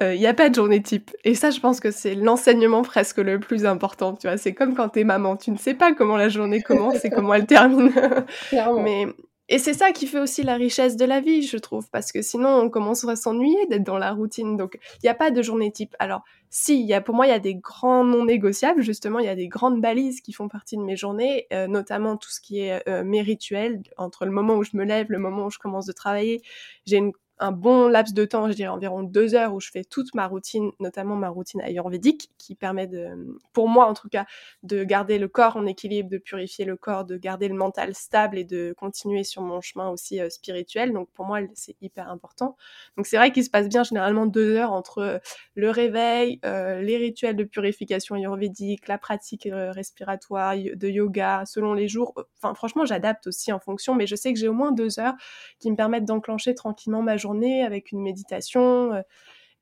Il 0.03 0.19
n'y 0.19 0.27
a 0.27 0.33
pas 0.33 0.49
de 0.49 0.55
journée 0.55 0.81
type. 0.81 1.11
Et 1.25 1.35
ça, 1.35 1.51
je 1.51 1.61
pense 1.61 1.79
que 1.79 1.91
c'est 1.91 2.15
l'enseignement 2.15 2.81
presque 2.81 3.19
le 3.19 3.39
plus 3.39 3.67
important. 3.67 4.15
Tu 4.15 4.29
vois, 4.29 4.39
c'est 4.39 4.55
comme 4.55 4.75
quand 4.75 4.89
t'es 4.89 5.05
maman, 5.05 5.37
tu 5.37 5.51
ne 5.51 5.59
sais 5.59 5.75
pas 5.75 5.93
comment 5.93 6.17
la 6.17 6.31
journée 6.31 6.63
commence 6.63 7.05
et 7.05 7.11
comment 7.11 7.35
elle 7.35 7.45
termine. 7.45 7.93
Mais 8.83 9.07
et 9.51 9.59
c'est 9.59 9.75
ça 9.75 9.91
qui 9.91 10.07
fait 10.07 10.21
aussi 10.21 10.45
la 10.45 10.55
richesse 10.55 10.97
de 10.97 11.05
la 11.05 11.21
vie, 11.21 11.43
je 11.43 11.57
trouve, 11.57 11.91
parce 11.91 12.13
que 12.13 12.23
sinon 12.23 12.51
on 12.51 12.71
commencerait 12.71 13.13
à 13.13 13.17
s'ennuyer 13.17 13.67
d'être 13.67 13.83
dans 13.83 13.99
la 13.99 14.13
routine. 14.13 14.57
Donc 14.57 14.79
il 15.03 15.07
n'y 15.07 15.09
a 15.09 15.15
pas 15.15 15.33
de 15.33 15.43
journée 15.43 15.73
type. 15.73 15.97
Alors 15.99 16.23
si, 16.51 16.81
y 16.85 16.95
a, 16.95 17.01
pour 17.01 17.17
moi 17.17 17.27
il 17.27 17.31
y 17.31 17.33
a 17.33 17.41
des 17.41 17.57
grands 17.57 18.05
non 18.05 18.25
négociables, 18.25 18.81
justement, 18.81 19.19
il 19.19 19.27
y 19.27 19.29
a 19.29 19.35
des 19.35 19.49
grandes 19.49 19.81
balises 19.81 20.21
qui 20.21 20.33
font 20.33 20.49
partie 20.49 20.77
de 20.77 20.83
mes 20.83 20.97
journées, 20.97 21.49
euh, 21.53 21.67
notamment 21.67 22.17
tout 22.17 22.31
ce 22.31 22.41
qui 22.41 22.61
est 22.61 22.89
euh, 22.89 23.03
mes 23.03 23.23
rituels, 23.23 23.83
entre 23.97 24.25
le 24.25 24.31
moment 24.31 24.55
où 24.55 24.63
je 24.63 24.71
me 24.75 24.85
lève, 24.85 25.07
le 25.11 25.19
moment 25.19 25.47
où 25.47 25.51
je 25.51 25.59
commence 25.59 25.87
de 25.87 25.93
travailler. 25.93 26.43
J'ai 26.87 26.99
une 26.99 27.13
un 27.41 27.53
bon 27.53 27.89
laps 27.89 28.15
de 28.15 28.25
temps, 28.25 28.49
je 28.49 28.55
dirais 28.55 28.69
environ 28.69 29.03
deux 29.03 29.35
heures, 29.35 29.55
où 29.55 29.61
je 29.61 29.71
fais 29.71 29.83
toute 29.83 30.15
ma 30.15 30.27
routine, 30.27 30.71
notamment 30.79 31.17
ma 31.17 31.31
routine 31.31 31.61
ayurvédique, 31.63 32.31
qui 32.39 32.55
permet 32.55 32.87
de, 32.87 33.09
pour 33.53 33.69
moi 33.69 33.87
en 33.87 33.95
tout 33.95 34.09
cas, 34.09 34.27
de 34.63 34.85
garder 34.85 35.19
le 35.19 35.27
corps 35.27 35.57
en 35.57 35.67
équilibre, 35.67 36.11
de 36.11 36.19
purifier 36.19 36.65
le 36.65 36.77
corps, 36.77 37.05
de 37.05 37.17
garder 37.17 37.49
le 37.49 37.55
mental 37.55 37.95
stable 37.95 38.39
et 38.39 38.45
de 38.45 38.75
continuer 38.77 39.25
sur 39.25 39.43
mon 39.43 39.61
chemin 39.61 39.89
aussi 39.89 40.21
euh, 40.21 40.29
spirituel. 40.29 40.93
Donc 40.93 41.09
pour 41.15 41.25
moi, 41.25 41.41
c'est 41.55 41.77
hyper 41.81 42.11
important. 42.11 42.57
Donc 42.97 43.07
c'est 43.07 43.17
vrai 43.17 43.33
qu'il 43.33 43.45
se 43.45 43.51
passe 43.51 43.69
bien 43.69 43.85
généralement 43.85 44.27
deux 44.27 44.57
heures 44.57 44.73
entre 44.73 44.99
euh, 44.99 45.19
le 45.55 45.71
réveil, 45.71 46.41
euh, 46.45 46.83
les 46.83 46.99
rituels 46.99 47.37
de 47.37 47.45
purification 47.45 48.17
ayurvédique, 48.17 48.87
la 48.87 48.99
pratique 48.99 49.49
respiratoire, 49.51 50.55
de 50.57 50.89
yoga, 50.89 51.45
selon 51.47 51.73
les 51.73 51.89
jours. 51.89 52.15
Enfin 52.37 52.55
franchement, 52.55 52.85
j'adapte 52.85 53.27
aussi 53.27 53.53
en 53.53 53.61
fonction, 53.61 53.95
mais 53.95 54.07
je 54.07 54.17
sais 54.17 54.33
que 54.33 54.39
j'ai 54.39 54.49
au 54.49 54.53
moins 54.53 54.73
deux 54.73 55.01
heures 55.01 55.15
qui 55.59 55.71
me 55.71 55.77
permettent 55.77 56.05
d'enclencher 56.05 56.55
tranquillement 56.55 57.03
ma 57.03 57.17
journée 57.17 57.30
avec 57.65 57.93
une 57.93 58.01
méditation. 58.01 58.93
Euh, 58.95 59.03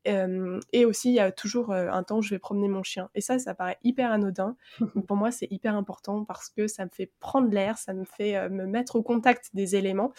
euh, 0.06 0.60
et 0.72 0.84
aussi, 0.84 1.10
il 1.10 1.14
y 1.14 1.20
a 1.20 1.32
toujours 1.32 1.72
euh, 1.72 1.90
un 1.90 2.02
temps 2.02 2.18
où 2.18 2.22
je 2.22 2.30
vais 2.30 2.38
promener 2.38 2.68
mon 2.68 2.82
chien. 2.82 3.10
Et 3.14 3.20
ça, 3.20 3.38
ça 3.38 3.54
paraît 3.54 3.78
hyper 3.82 4.10
anodin. 4.10 4.56
pour 5.06 5.16
moi, 5.16 5.30
c'est 5.30 5.48
hyper 5.50 5.74
important 5.74 6.24
parce 6.24 6.48
que 6.48 6.66
ça 6.66 6.84
me 6.84 6.90
fait 6.90 7.12
prendre 7.20 7.50
l'air, 7.50 7.76
ça 7.78 7.92
me 7.92 8.04
fait 8.04 8.48
me 8.48 8.66
mettre 8.66 8.96
au 8.96 9.02
contact 9.02 9.50
des 9.54 9.76
éléments. 9.76 10.12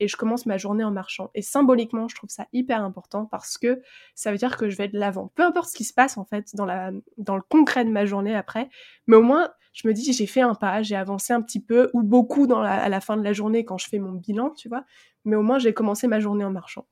Et 0.00 0.08
je 0.08 0.16
commence 0.16 0.46
ma 0.46 0.56
journée 0.56 0.84
en 0.84 0.90
marchant. 0.90 1.30
Et 1.34 1.42
symboliquement, 1.42 2.08
je 2.08 2.16
trouve 2.16 2.30
ça 2.30 2.46
hyper 2.52 2.82
important 2.82 3.26
parce 3.26 3.58
que 3.58 3.80
ça 4.14 4.32
veut 4.32 4.38
dire 4.38 4.56
que 4.56 4.68
je 4.68 4.76
vais 4.76 4.88
de 4.88 4.98
l'avant. 4.98 5.30
Peu 5.34 5.42
importe 5.42 5.68
ce 5.68 5.76
qui 5.76 5.84
se 5.84 5.94
passe, 5.94 6.16
en 6.16 6.24
fait, 6.24 6.54
dans, 6.54 6.64
la, 6.64 6.90
dans 7.18 7.36
le 7.36 7.42
concret 7.42 7.84
de 7.84 7.90
ma 7.90 8.06
journée 8.06 8.34
après. 8.34 8.68
Mais 9.06 9.16
au 9.16 9.22
moins, 9.22 9.50
je 9.72 9.86
me 9.86 9.92
dis, 9.92 10.12
j'ai 10.12 10.26
fait 10.26 10.40
un 10.40 10.54
pas, 10.54 10.82
j'ai 10.82 10.96
avancé 10.96 11.32
un 11.32 11.42
petit 11.42 11.60
peu, 11.60 11.90
ou 11.92 12.02
beaucoup 12.02 12.46
dans 12.46 12.62
à 12.62 12.88
la 12.88 13.00
fin 13.00 13.16
de 13.16 13.22
la 13.22 13.32
journée 13.32 13.64
quand 13.64 13.76
je 13.76 13.88
fais 13.88 13.98
mon 13.98 14.12
bilan, 14.12 14.50
tu 14.50 14.68
vois. 14.68 14.84
Mais 15.24 15.36
au 15.36 15.42
moins, 15.42 15.58
j'ai 15.58 15.74
commencé 15.74 16.06
ma 16.06 16.20
journée 16.20 16.44
en 16.44 16.50
marchant. 16.50 16.86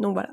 Donc 0.00 0.14
voilà. 0.14 0.30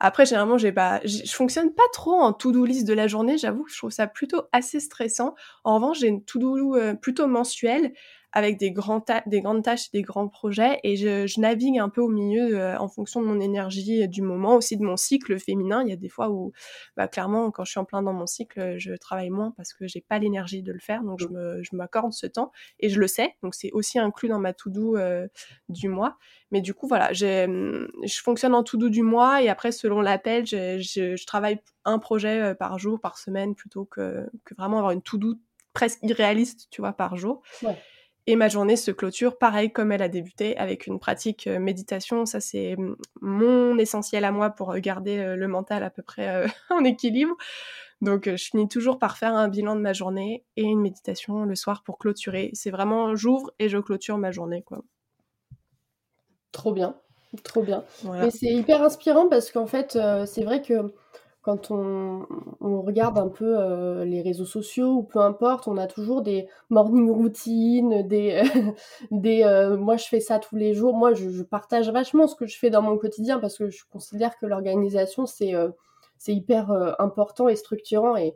Après, 0.00 0.26
généralement, 0.26 0.58
j'ai 0.58 0.72
pas, 0.72 1.00
je 1.04 1.32
fonctionne 1.32 1.72
pas 1.72 1.82
trop 1.92 2.14
en 2.14 2.32
to-do 2.32 2.64
list 2.64 2.86
de 2.86 2.92
la 2.92 3.06
journée. 3.06 3.38
J'avoue 3.38 3.64
que 3.64 3.70
je 3.70 3.78
trouve 3.78 3.90
ça 3.90 4.06
plutôt 4.06 4.42
assez 4.52 4.80
stressant. 4.80 5.34
En 5.62 5.76
revanche, 5.76 6.00
j'ai 6.00 6.08
une 6.08 6.24
to-do 6.24 6.76
euh, 6.76 6.94
plutôt 6.94 7.26
mensuelle 7.26 7.92
avec 8.34 8.58
des, 8.58 8.72
grands 8.72 9.02
des 9.26 9.40
grandes 9.40 9.62
tâches, 9.62 9.92
des 9.92 10.02
grands 10.02 10.26
projets, 10.28 10.80
et 10.82 10.96
je, 10.96 11.40
navigue 11.40 11.78
un 11.78 11.88
peu 11.88 12.00
au 12.00 12.08
milieu 12.08 12.58
euh, 12.58 12.76
en 12.78 12.88
fonction 12.88 13.22
de 13.22 13.26
mon 13.26 13.40
énergie 13.40 14.08
du 14.08 14.22
moment, 14.22 14.56
aussi 14.56 14.76
de 14.76 14.82
mon 14.82 14.96
cycle 14.96 15.38
féminin. 15.38 15.82
Il 15.82 15.88
y 15.88 15.92
a 15.92 15.96
des 15.96 16.08
fois 16.08 16.30
où, 16.30 16.52
bah, 16.96 17.06
clairement, 17.06 17.52
quand 17.52 17.64
je 17.64 17.70
suis 17.70 17.78
en 17.78 17.84
plein 17.84 18.02
dans 18.02 18.12
mon 18.12 18.26
cycle, 18.26 18.74
je 18.76 18.92
travaille 18.94 19.30
moins 19.30 19.52
parce 19.56 19.72
que 19.72 19.86
j'ai 19.86 20.00
pas 20.00 20.18
l'énergie 20.18 20.64
de 20.64 20.72
le 20.72 20.80
faire, 20.80 21.04
donc 21.04 21.20
je 21.20 21.76
m'accorde 21.76 22.12
ce 22.12 22.26
temps, 22.26 22.50
et 22.80 22.88
je 22.88 22.98
le 22.98 23.06
sais, 23.06 23.36
donc 23.44 23.54
c'est 23.54 23.70
aussi 23.70 24.00
inclus 24.00 24.28
dans 24.28 24.40
ma 24.40 24.52
to-do 24.52 24.96
euh, 24.96 25.28
du 25.68 25.88
mois. 25.88 26.18
Mais 26.50 26.60
du 26.60 26.74
coup, 26.74 26.88
voilà, 26.88 27.12
je 27.12 28.20
fonctionne 28.22 28.54
en 28.54 28.64
to-do 28.64 28.88
du 28.88 29.02
mois, 29.02 29.42
et 29.42 29.48
après, 29.48 29.70
selon 29.70 30.00
l'appel, 30.00 30.44
je, 30.44 30.78
je, 30.80 31.24
travaille 31.24 31.60
un 31.84 32.00
projet 32.00 32.40
euh, 32.40 32.54
par 32.54 32.80
jour, 32.80 33.00
par 33.00 33.16
semaine, 33.16 33.54
plutôt 33.54 33.84
que, 33.84 34.28
que 34.44 34.54
vraiment 34.56 34.78
avoir 34.78 34.90
une 34.90 35.02
to-do 35.02 35.36
presque 35.72 36.00
irréaliste, 36.02 36.68
tu 36.70 36.80
vois, 36.80 36.92
par 36.92 37.16
jour. 37.16 37.42
Ouais. 37.62 37.76
Et 38.26 38.36
ma 38.36 38.48
journée 38.48 38.76
se 38.76 38.90
clôture 38.90 39.36
pareil 39.36 39.70
comme 39.70 39.92
elle 39.92 40.00
a 40.00 40.08
débuté 40.08 40.56
avec 40.56 40.86
une 40.86 40.98
pratique 40.98 41.46
euh, 41.46 41.58
méditation. 41.58 42.24
Ça, 42.24 42.40
c'est 42.40 42.74
mon 43.20 43.76
essentiel 43.78 44.24
à 44.24 44.32
moi 44.32 44.50
pour 44.50 44.72
euh, 44.72 44.78
garder 44.78 45.18
euh, 45.18 45.36
le 45.36 45.46
mental 45.46 45.82
à 45.82 45.90
peu 45.90 46.02
près 46.02 46.46
en 46.70 46.84
équilibre. 46.84 47.36
Donc, 48.00 48.24
je 48.28 48.36
finis 48.36 48.68
toujours 48.68 48.98
par 48.98 49.18
faire 49.18 49.34
un 49.34 49.48
bilan 49.48 49.76
de 49.76 49.80
ma 49.80 49.92
journée 49.92 50.44
et 50.56 50.62
une 50.62 50.80
méditation 50.80 51.44
le 51.44 51.54
soir 51.54 51.82
pour 51.82 51.98
clôturer. 51.98 52.50
C'est 52.54 52.70
vraiment 52.70 53.14
j'ouvre 53.14 53.52
et 53.58 53.68
je 53.68 53.78
clôture 53.78 54.18
ma 54.18 54.30
journée, 54.30 54.62
quoi. 54.62 54.82
Trop 56.52 56.72
bien, 56.72 56.96
trop 57.42 57.62
bien. 57.62 57.82
Et 58.22 58.30
c'est 58.30 58.52
hyper 58.52 58.82
inspirant 58.82 59.28
parce 59.28 59.50
qu'en 59.50 59.66
fait, 59.66 59.98
c'est 60.26 60.44
vrai 60.44 60.60
que 60.60 60.92
quand 61.44 61.70
on, 61.70 62.26
regarde 62.60 63.18
un 63.18 63.28
peu 63.28 63.58
euh, 63.58 64.04
les 64.06 64.22
réseaux 64.22 64.46
sociaux 64.46 64.92
ou 64.92 65.02
peu 65.02 65.20
importe, 65.20 65.68
on 65.68 65.76
a 65.76 65.86
toujours 65.86 66.22
des 66.22 66.48
morning 66.70 67.10
routines, 67.10 68.02
des, 68.08 68.42
des 69.10 69.42
euh, 69.42 69.76
moi 69.76 69.98
je 69.98 70.06
fais 70.06 70.20
ça 70.20 70.38
tous 70.38 70.56
les 70.56 70.72
jours. 70.72 70.94
Moi 70.94 71.12
je, 71.12 71.42
partage 71.42 71.90
vachement 71.90 72.26
ce 72.26 72.34
que 72.34 72.46
je 72.46 72.58
fais 72.58 72.70
dans 72.70 72.80
mon 72.80 72.96
quotidien 72.96 73.38
parce 73.38 73.58
que 73.58 73.68
je 73.68 73.84
considère 73.92 74.38
que 74.38 74.46
l'organisation 74.46 75.26
c'est 75.26 75.54
euh, 75.54 75.68
hyper 76.26 76.70
important 76.98 77.48
et 77.48 77.56
structurant 77.56 78.16
et, 78.16 78.34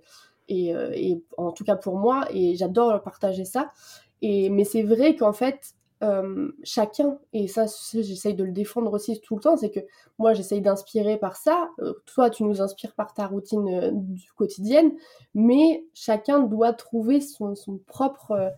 et, 0.48 0.74
et, 0.92 1.22
en 1.38 1.52
tout 1.52 1.64
cas 1.64 1.76
pour 1.76 1.96
moi 1.96 2.26
et 2.30 2.56
j'adore 2.56 3.02
partager 3.02 3.46
ça. 3.46 3.72
Et, 4.20 4.50
mais 4.50 4.64
c'est 4.64 4.82
vrai 4.82 5.16
qu'en 5.16 5.32
fait 5.32 5.74
euh, 6.02 6.52
chacun, 6.62 7.18
et 7.32 7.48
ça 7.48 7.66
j'essaye 7.92 8.34
de 8.34 8.44
le 8.44 8.52
défendre 8.52 8.92
aussi 8.92 9.20
tout 9.20 9.34
le 9.34 9.40
temps, 9.40 9.56
c'est 9.56 9.70
que 9.70 9.80
moi 10.18 10.32
j'essaye 10.32 10.61
d'inspirer 10.61 11.16
par 11.16 11.37
ça, 11.37 11.70
euh, 11.80 11.92
toi 12.06 12.30
tu 12.30 12.44
nous 12.44 12.61
inspires 12.61 12.94
par 12.94 13.14
ta 13.14 13.26
routine 13.26 13.68
euh, 13.68 13.90
du 13.92 14.30
quotidienne, 14.32 14.92
mais 15.34 15.84
chacun 15.94 16.38
doit 16.38 16.72
trouver 16.72 17.20
son, 17.20 17.56
son 17.56 17.78
propre 17.78 18.52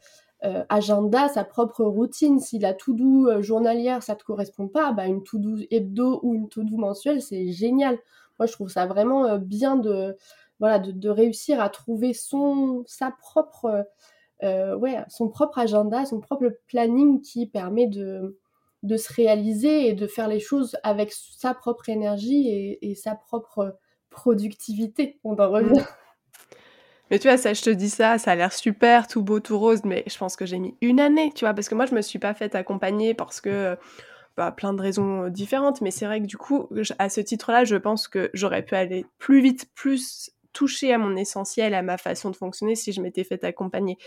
agenda, 0.71 1.29
sa 1.29 1.45
propre 1.45 1.85
routine. 1.85 2.41
Si 2.41 2.59
la 2.59 2.73
to-do 2.73 3.43
journalière 3.43 4.03
ça 4.03 4.17
te 4.17 4.25
correspond 4.25 4.69
pas, 4.69 4.93
bah 4.93 5.07
une 5.07 5.23
to-do 5.23 5.59
hebdo 5.71 6.21
ou 6.23 6.35
une 6.35 6.49
to-do 6.49 6.77
mensuelle 6.79 7.21
c'est 7.21 7.53
génial. 7.53 7.99
Moi 8.39 8.47
je 8.47 8.53
trouve 8.53 8.71
ça 8.71 8.87
vraiment 8.87 9.37
bien 9.37 9.77
de, 9.77 10.17
voilà, 10.59 10.79
de, 10.79 11.09
réussir 11.11 11.61
à 11.61 11.69
trouver 11.69 12.15
son, 12.15 12.85
sa 12.87 13.11
propre 13.11 13.87
euh, 14.43 14.77
ouais, 14.77 14.97
son 15.09 15.29
propre 15.29 15.59
agenda, 15.59 16.07
son 16.07 16.21
propre 16.21 16.53
planning 16.67 17.21
qui 17.21 17.47
permet 17.47 17.87
de, 17.87 18.39
de 18.83 18.97
se 18.97 19.13
réaliser 19.13 19.89
et 19.89 19.93
de 19.93 20.07
faire 20.07 20.29
les 20.29 20.41
choses 20.41 20.77
avec 20.83 21.13
sa 21.13 21.55
propre 21.55 21.89
énergie 21.89 22.79
et, 22.81 22.95
sa 22.95 23.15
propre 23.15 23.77
productivité. 24.09 25.19
On 25.25 25.37
en 25.37 25.51
revient. 25.51 25.85
Mais 27.11 27.19
tu 27.19 27.29
vois, 27.29 27.37
ça, 27.37 27.53
je 27.53 27.63
te 27.63 27.71
dis 27.71 27.91
ça, 27.91 28.19
ça 28.19 28.33
a 28.33 28.35
l'air 28.37 28.53
super, 28.53 29.09
tout 29.09 29.23
beau, 29.23 29.41
tout 29.41 29.59
rose, 29.59 29.81
mais 29.85 30.05
je 30.07 30.17
pense 30.17 30.37
que 30.37 30.47
j'ai 30.47 30.59
mis 30.59 30.77
une 30.81 31.01
année, 31.01 31.33
tu 31.35 31.45
vois, 31.45 31.55
parce 31.55 31.69
que 31.69 31.75
moi, 31.75 31.87
je 31.87 31.95
me 31.95 32.03
suis 32.03 32.21
pas 32.21 32.35
faite 32.35 32.55
accompagner 32.55 33.15
parce 33.15 33.41
que, 33.41 33.77
bah, 34.37 34.53
plein 34.53 34.73
de 34.73 34.81
raisons 34.81 35.29
différentes, 35.29 35.81
mais 35.81 35.91
c'est 35.91 36.07
vrai 36.07 36.21
que 36.21 36.27
du 36.27 36.37
coup, 36.37 36.69
à 37.01 37.09
ce 37.09 37.21
titre-là, 37.21 37.65
je 37.65 37.75
pense 37.75 38.07
que 38.07 38.31
j'aurais 38.33 38.63
pu 38.63 38.77
aller 38.77 39.07
plus 39.19 39.41
vite, 39.41 39.69
plus 39.75 40.31
touché 40.53 40.93
à 40.93 40.99
mon 40.99 41.17
essentiel, 41.17 41.75
à 41.75 41.83
ma 41.83 41.99
façon 41.99 42.31
de 42.31 42.37
fonctionner 42.37 42.75
si 42.75 42.93
je 42.93 43.01
m'étais 43.01 43.25
fait 43.25 43.43
accompagner. 43.45 43.99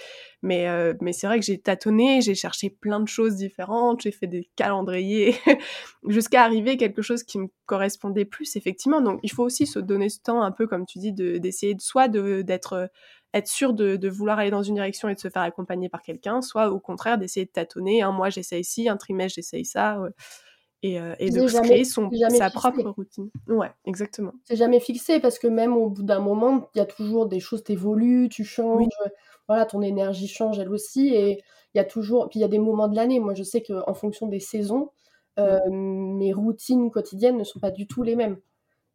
Mais, 0.41 0.67
euh, 0.67 0.93
mais 1.01 1.13
c'est 1.13 1.27
vrai 1.27 1.39
que 1.39 1.45
j'ai 1.45 1.57
tâtonné, 1.59 2.21
j'ai 2.21 2.35
cherché 2.35 2.69
plein 2.69 2.99
de 2.99 3.07
choses 3.07 3.35
différentes, 3.35 4.01
j'ai 4.01 4.11
fait 4.11 4.27
des 4.27 4.49
calendriers, 4.55 5.35
jusqu'à 6.07 6.43
arriver 6.43 6.71
à 6.71 6.75
quelque 6.75 7.01
chose 7.01 7.23
qui 7.23 7.39
me 7.39 7.47
correspondait 7.65 8.25
plus, 8.25 8.55
effectivement. 8.55 9.01
Donc 9.01 9.19
il 9.23 9.31
faut 9.31 9.43
aussi 9.43 9.65
se 9.65 9.79
donner 9.79 10.09
ce 10.09 10.19
temps, 10.19 10.41
un 10.41 10.51
peu 10.51 10.67
comme 10.67 10.85
tu 10.85 10.99
dis, 10.99 11.13
d'essayer 11.13 11.75
de, 11.75 11.81
soit 11.81 12.07
d'être 12.07 12.89
être 13.35 13.47
sûr 13.47 13.73
de, 13.73 13.95
de, 13.95 14.09
vouloir 14.09 14.37
aller 14.37 14.51
dans 14.51 14.61
une 14.61 14.75
direction 14.75 15.09
et 15.09 15.15
de 15.15 15.19
se 15.19 15.27
faire 15.27 15.41
accompagner 15.41 15.89
par 15.89 16.03
quelqu'un, 16.03 16.41
soit 16.43 16.69
au 16.69 16.79
contraire 16.79 17.17
d'essayer 17.17 17.47
de 17.47 17.51
tâtonner. 17.51 18.03
Un 18.03 18.11
mois 18.11 18.29
j'essaye 18.29 18.63
ci, 18.63 18.87
un 18.87 18.97
trimestre 18.97 19.35
j'essaye 19.37 19.65
ça 19.65 19.99
et, 20.83 20.99
euh, 20.99 21.15
de 21.17 21.61
créer 21.61 21.85
son, 21.85 22.11
sa 22.29 22.49
propre 22.49 22.89
routine. 22.89 23.29
Ouais, 23.47 23.71
exactement. 23.85 24.33
C'est 24.43 24.57
jamais 24.57 24.81
fixé 24.81 25.21
parce 25.21 25.39
que 25.39 25.47
même 25.47 25.77
au 25.77 25.89
bout 25.89 26.03
d'un 26.03 26.19
moment, 26.19 26.69
il 26.75 26.79
y 26.79 26.81
a 26.81 26.85
toujours 26.85 27.25
des 27.25 27.39
choses, 27.39 27.63
t'évolues, 27.63 28.27
tu 28.27 28.43
changes, 28.43 28.85
voilà, 29.47 29.65
ton 29.65 29.81
énergie 29.81 30.27
change 30.27 30.59
elle 30.59 30.69
aussi 30.69 31.07
et 31.15 31.41
il 31.73 31.77
y 31.77 31.79
a 31.79 31.85
toujours, 31.85 32.27
puis 32.29 32.39
il 32.39 32.41
y 32.41 32.45
a 32.45 32.49
des 32.49 32.59
moments 32.59 32.89
de 32.89 32.97
l'année. 32.97 33.19
Moi, 33.19 33.33
je 33.33 33.43
sais 33.43 33.63
qu'en 33.63 33.93
fonction 33.93 34.27
des 34.27 34.41
saisons, 34.41 34.91
euh, 35.39 35.57
mes 35.71 36.33
routines 36.33 36.91
quotidiennes 36.91 37.37
ne 37.37 37.45
sont 37.45 37.59
pas 37.59 37.71
du 37.71 37.87
tout 37.87 38.03
les 38.03 38.17
mêmes. 38.17 38.37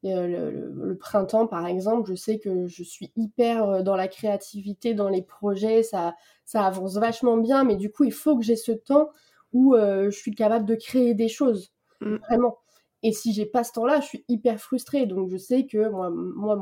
Le, 0.05 0.51
le, 0.51 0.96
printemps, 0.96 1.48
par 1.48 1.66
exemple, 1.66 2.09
je 2.09 2.14
sais 2.14 2.38
que 2.38 2.68
je 2.68 2.85
suis 2.85 3.11
hyper 3.16 3.64
euh, 3.64 3.83
dans 3.83 3.96
la 3.96 4.09
créativité, 4.09 4.94
dans 4.94 5.09
les 5.09 5.22
projets, 5.22 5.83
ça, 5.83 6.14
ça 6.44 6.64
avance 6.66 6.96
vachement 6.98 7.38
bien, 7.38 7.64
mais 7.64 7.77
du 7.77 7.90
coup, 7.90 8.05
il 8.05 8.12
faut 8.12 8.38
que 8.38 8.44
j'ai 8.44 8.55
ce 8.57 8.72
temps 8.72 9.09
où 9.55 9.74
je 9.74 10.11
suis 10.11 10.33
capable 10.33 10.66
de 10.66 10.74
créer 10.74 11.14
des 11.14 11.29
choses. 11.29 11.72
Mmh. 12.00 12.16
Vraiment. 12.28 12.58
Et 13.04 13.12
si 13.12 13.32
j'ai 13.32 13.46
pas 13.46 13.62
ce 13.62 13.72
temps-là, 13.72 14.00
je 14.00 14.06
suis 14.06 14.24
hyper 14.28 14.58
frustrée. 14.58 15.06
Donc 15.06 15.28
je 15.28 15.37
sais 15.37 15.66
que 15.66 15.88
moi, 15.88 16.11
moi 16.11 16.56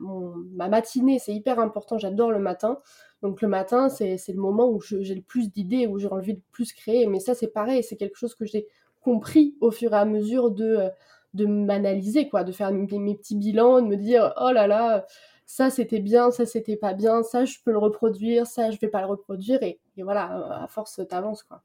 mon, 0.00 0.34
ma, 0.52 0.68
matinée, 0.68 1.18
c'est 1.18 1.34
hyper 1.34 1.58
important. 1.58 1.98
J'adore 1.98 2.30
le 2.30 2.38
matin. 2.38 2.78
Donc 3.22 3.40
le 3.40 3.48
matin, 3.48 3.88
c'est 3.88 4.16
le 4.28 4.40
moment 4.40 4.68
où 4.70 4.80
j'ai 4.80 5.14
le 5.14 5.22
plus 5.22 5.50
d'idées, 5.50 5.86
où 5.86 5.98
j'ai 5.98 6.08
envie 6.08 6.34
de 6.34 6.42
plus 6.52 6.72
créer. 6.72 7.06
Mais 7.06 7.20
ça, 7.20 7.34
c'est 7.34 7.48
pareil. 7.48 7.82
C'est 7.82 7.96
quelque 7.96 8.16
chose 8.16 8.34
que 8.34 8.44
j'ai 8.44 8.66
compris 9.00 9.56
au 9.60 9.70
fur 9.70 9.92
et 9.94 9.96
à 9.96 10.04
mesure 10.04 10.50
de, 10.50 10.90
de 11.34 11.46
m'analyser, 11.46 12.28
quoi, 12.28 12.44
de 12.44 12.52
faire 12.52 12.72
mes, 12.72 12.86
petits 13.16 13.36
bilans, 13.36 13.80
de 13.82 13.86
me 13.86 13.96
dire, 13.96 14.34
oh 14.40 14.52
là 14.52 14.66
là, 14.66 15.06
ça 15.46 15.70
c'était 15.70 16.00
bien, 16.00 16.30
ça 16.30 16.46
c'était 16.46 16.76
pas 16.76 16.94
bien, 16.94 17.22
ça 17.22 17.44
je 17.44 17.58
peux 17.64 17.72
le 17.72 17.78
reproduire, 17.78 18.46
ça 18.46 18.70
je 18.70 18.78
vais 18.78 18.88
pas 18.88 19.00
le 19.00 19.06
reproduire, 19.06 19.62
et, 19.62 19.80
voilà, 19.98 20.62
à 20.62 20.66
force 20.68 21.00
t'avances, 21.08 21.42
quoi. 21.42 21.62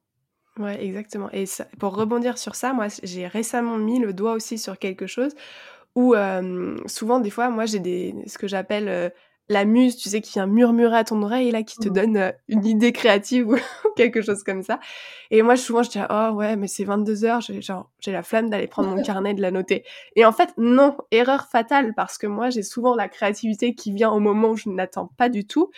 Ouais, 0.59 0.83
exactement. 0.83 1.29
Et 1.33 1.45
pour 1.79 1.95
rebondir 1.95 2.37
sur 2.37 2.55
ça, 2.55 2.73
moi 2.73 2.87
j'ai 3.03 3.27
récemment 3.27 3.77
mis 3.77 3.99
le 3.99 4.13
doigt 4.13 4.33
aussi 4.33 4.57
sur 4.57 4.79
quelque 4.79 5.07
chose 5.07 5.33
où 5.95 6.13
souvent 6.87 7.19
des 7.19 7.29
fois 7.29 7.49
moi 7.49 7.65
j'ai 7.65 7.79
des 7.79 8.15
ce 8.27 8.37
que 8.37 8.47
j'appelle 8.47 9.11
la 9.49 9.65
muse, 9.65 9.95
tu 9.95 10.09
sais, 10.09 10.21
qui 10.21 10.33
vient 10.33 10.47
murmurer 10.47 10.97
à 10.97 11.03
ton 11.03 11.21
oreille, 11.21 11.51
là, 11.51 11.61
qui 11.63 11.77
te 11.77 11.87
mmh. 11.87 11.93
donne 11.93 12.17
euh, 12.17 12.31
une 12.47 12.65
idée 12.65 12.91
créative 12.91 13.47
ou 13.49 13.57
quelque 13.95 14.21
chose 14.21 14.43
comme 14.43 14.63
ça. 14.63 14.79
Et 15.29 15.41
moi, 15.41 15.55
souvent, 15.55 15.83
je 15.83 15.91
dis, 15.91 15.99
oh 16.09 16.29
ouais, 16.33 16.55
mais 16.55 16.67
c'est 16.67 16.83
22 16.83 17.25
heures, 17.25 17.41
j'ai, 17.41 17.61
genre, 17.61 17.89
j'ai 17.99 18.11
la 18.11 18.23
flamme 18.23 18.49
d'aller 18.49 18.67
prendre 18.67 18.89
mon 18.89 19.01
carnet 19.03 19.31
et 19.31 19.33
de 19.35 19.41
la 19.41 19.51
noter. 19.51 19.83
Et 20.15 20.25
en 20.25 20.31
fait, 20.31 20.49
non, 20.57 20.97
erreur 21.11 21.47
fatale, 21.47 21.93
parce 21.95 22.17
que 22.17 22.27
moi, 22.27 22.49
j'ai 22.49 22.63
souvent 22.63 22.95
la 22.95 23.07
créativité 23.07 23.75
qui 23.75 23.91
vient 23.91 24.11
au 24.11 24.19
moment 24.19 24.49
où 24.49 24.57
je 24.57 24.69
n'attends 24.69 25.11
pas 25.17 25.29
du 25.29 25.45
tout 25.45 25.69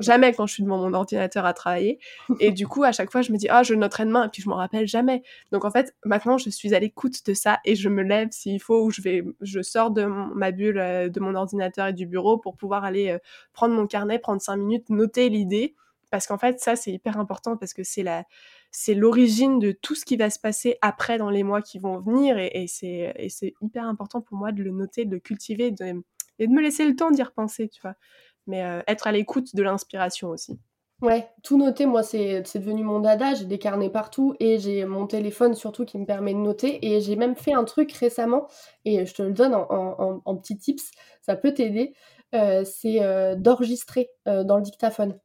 jamais 0.00 0.32
quand 0.32 0.46
je 0.46 0.54
suis 0.54 0.62
devant 0.62 0.78
mon 0.78 0.92
ordinateur 0.94 1.44
à 1.44 1.52
travailler. 1.54 1.98
Et 2.40 2.50
du 2.50 2.66
coup, 2.66 2.84
à 2.84 2.92
chaque 2.92 3.10
fois, 3.10 3.22
je 3.22 3.32
me 3.32 3.38
dis, 3.38 3.48
ah, 3.48 3.62
je 3.62 3.74
noterai 3.74 4.04
demain, 4.04 4.26
et 4.26 4.28
puis 4.28 4.42
je 4.42 4.48
m'en 4.48 4.56
rappelle 4.56 4.86
jamais. 4.86 5.22
Donc 5.50 5.64
en 5.64 5.70
fait, 5.70 5.94
maintenant, 6.04 6.38
je 6.38 6.50
suis 6.50 6.74
à 6.74 6.78
l'écoute 6.78 7.24
de 7.26 7.34
ça 7.34 7.58
et 7.64 7.74
je 7.74 7.88
me 7.88 8.02
lève 8.02 8.28
s'il 8.30 8.60
faut, 8.60 8.84
ou 8.84 8.90
je 8.90 9.02
vais, 9.02 9.24
je 9.40 9.62
sors 9.62 9.90
de 9.90 10.04
ma 10.04 10.50
bulle, 10.50 10.78
euh, 10.78 11.08
de 11.08 11.20
mon 11.20 11.34
ordinateur 11.34 11.88
et 11.88 11.92
du 11.92 12.06
bureau 12.06 12.38
pour 12.38 12.56
pouvoir 12.56 12.84
aller 12.84 13.10
euh, 13.10 13.18
prendre 13.52 13.74
mon 13.74 13.86
carnet, 13.86 14.18
prendre 14.18 14.40
cinq 14.40 14.56
minutes, 14.56 14.88
noter 14.90 15.28
l'idée. 15.28 15.74
Parce 16.10 16.26
qu'en 16.26 16.36
fait, 16.36 16.60
ça, 16.60 16.76
c'est 16.76 16.92
hyper 16.92 17.18
important 17.18 17.56
parce 17.56 17.72
que 17.72 17.82
c'est 17.84 18.02
la, 18.02 18.24
c'est 18.70 18.94
l'origine 18.94 19.58
de 19.58 19.72
tout 19.72 19.94
ce 19.94 20.04
qui 20.04 20.16
va 20.16 20.28
se 20.28 20.38
passer 20.38 20.76
après 20.82 21.16
dans 21.16 21.30
les 21.30 21.42
mois 21.42 21.62
qui 21.62 21.78
vont 21.78 22.00
venir 22.00 22.36
et, 22.36 22.50
et 22.52 22.66
c'est, 22.66 23.14
et 23.16 23.30
c'est 23.30 23.54
hyper 23.62 23.84
important 23.86 24.20
pour 24.20 24.36
moi 24.36 24.52
de 24.52 24.62
le 24.62 24.72
noter, 24.72 25.06
de 25.06 25.12
le 25.12 25.20
cultiver 25.20 25.70
de, 25.70 26.02
et 26.38 26.46
de 26.46 26.52
me 26.52 26.60
laisser 26.60 26.84
le 26.84 26.96
temps 26.96 27.10
d'y 27.10 27.22
repenser, 27.22 27.68
tu 27.68 27.80
vois 27.80 27.94
mais 28.46 28.64
euh, 28.64 28.80
être 28.86 29.06
à 29.06 29.12
l'écoute 29.12 29.54
de 29.54 29.62
l'inspiration 29.62 30.28
aussi. 30.28 30.58
Ouais, 31.00 31.28
tout 31.42 31.58
noter, 31.58 31.84
moi, 31.84 32.04
c'est 32.04 32.42
devenu 32.54 32.84
mon 32.84 33.00
dada. 33.00 33.34
J'ai 33.34 33.44
des 33.44 33.58
carnets 33.58 33.90
partout 33.90 34.34
et 34.38 34.58
j'ai 34.58 34.84
mon 34.84 35.08
téléphone 35.08 35.54
surtout 35.54 35.84
qui 35.84 35.98
me 35.98 36.06
permet 36.06 36.32
de 36.32 36.38
noter. 36.38 36.86
Et 36.86 37.00
j'ai 37.00 37.16
même 37.16 37.34
fait 37.34 37.52
un 37.52 37.64
truc 37.64 37.92
récemment, 37.92 38.46
et 38.84 39.04
je 39.04 39.12
te 39.12 39.22
le 39.22 39.32
donne 39.32 39.54
en, 39.54 40.22
en, 40.24 40.36
petits 40.36 40.58
tips, 40.58 40.92
ça 41.20 41.34
peut 41.34 41.52
t'aider. 41.52 41.94
Euh, 42.34 42.62
c'est 42.64 43.02
euh, 43.02 43.34
d'enregistrer 43.34 44.10
dans 44.26 44.56
le 44.56 44.62
dictaphone. 44.62 45.18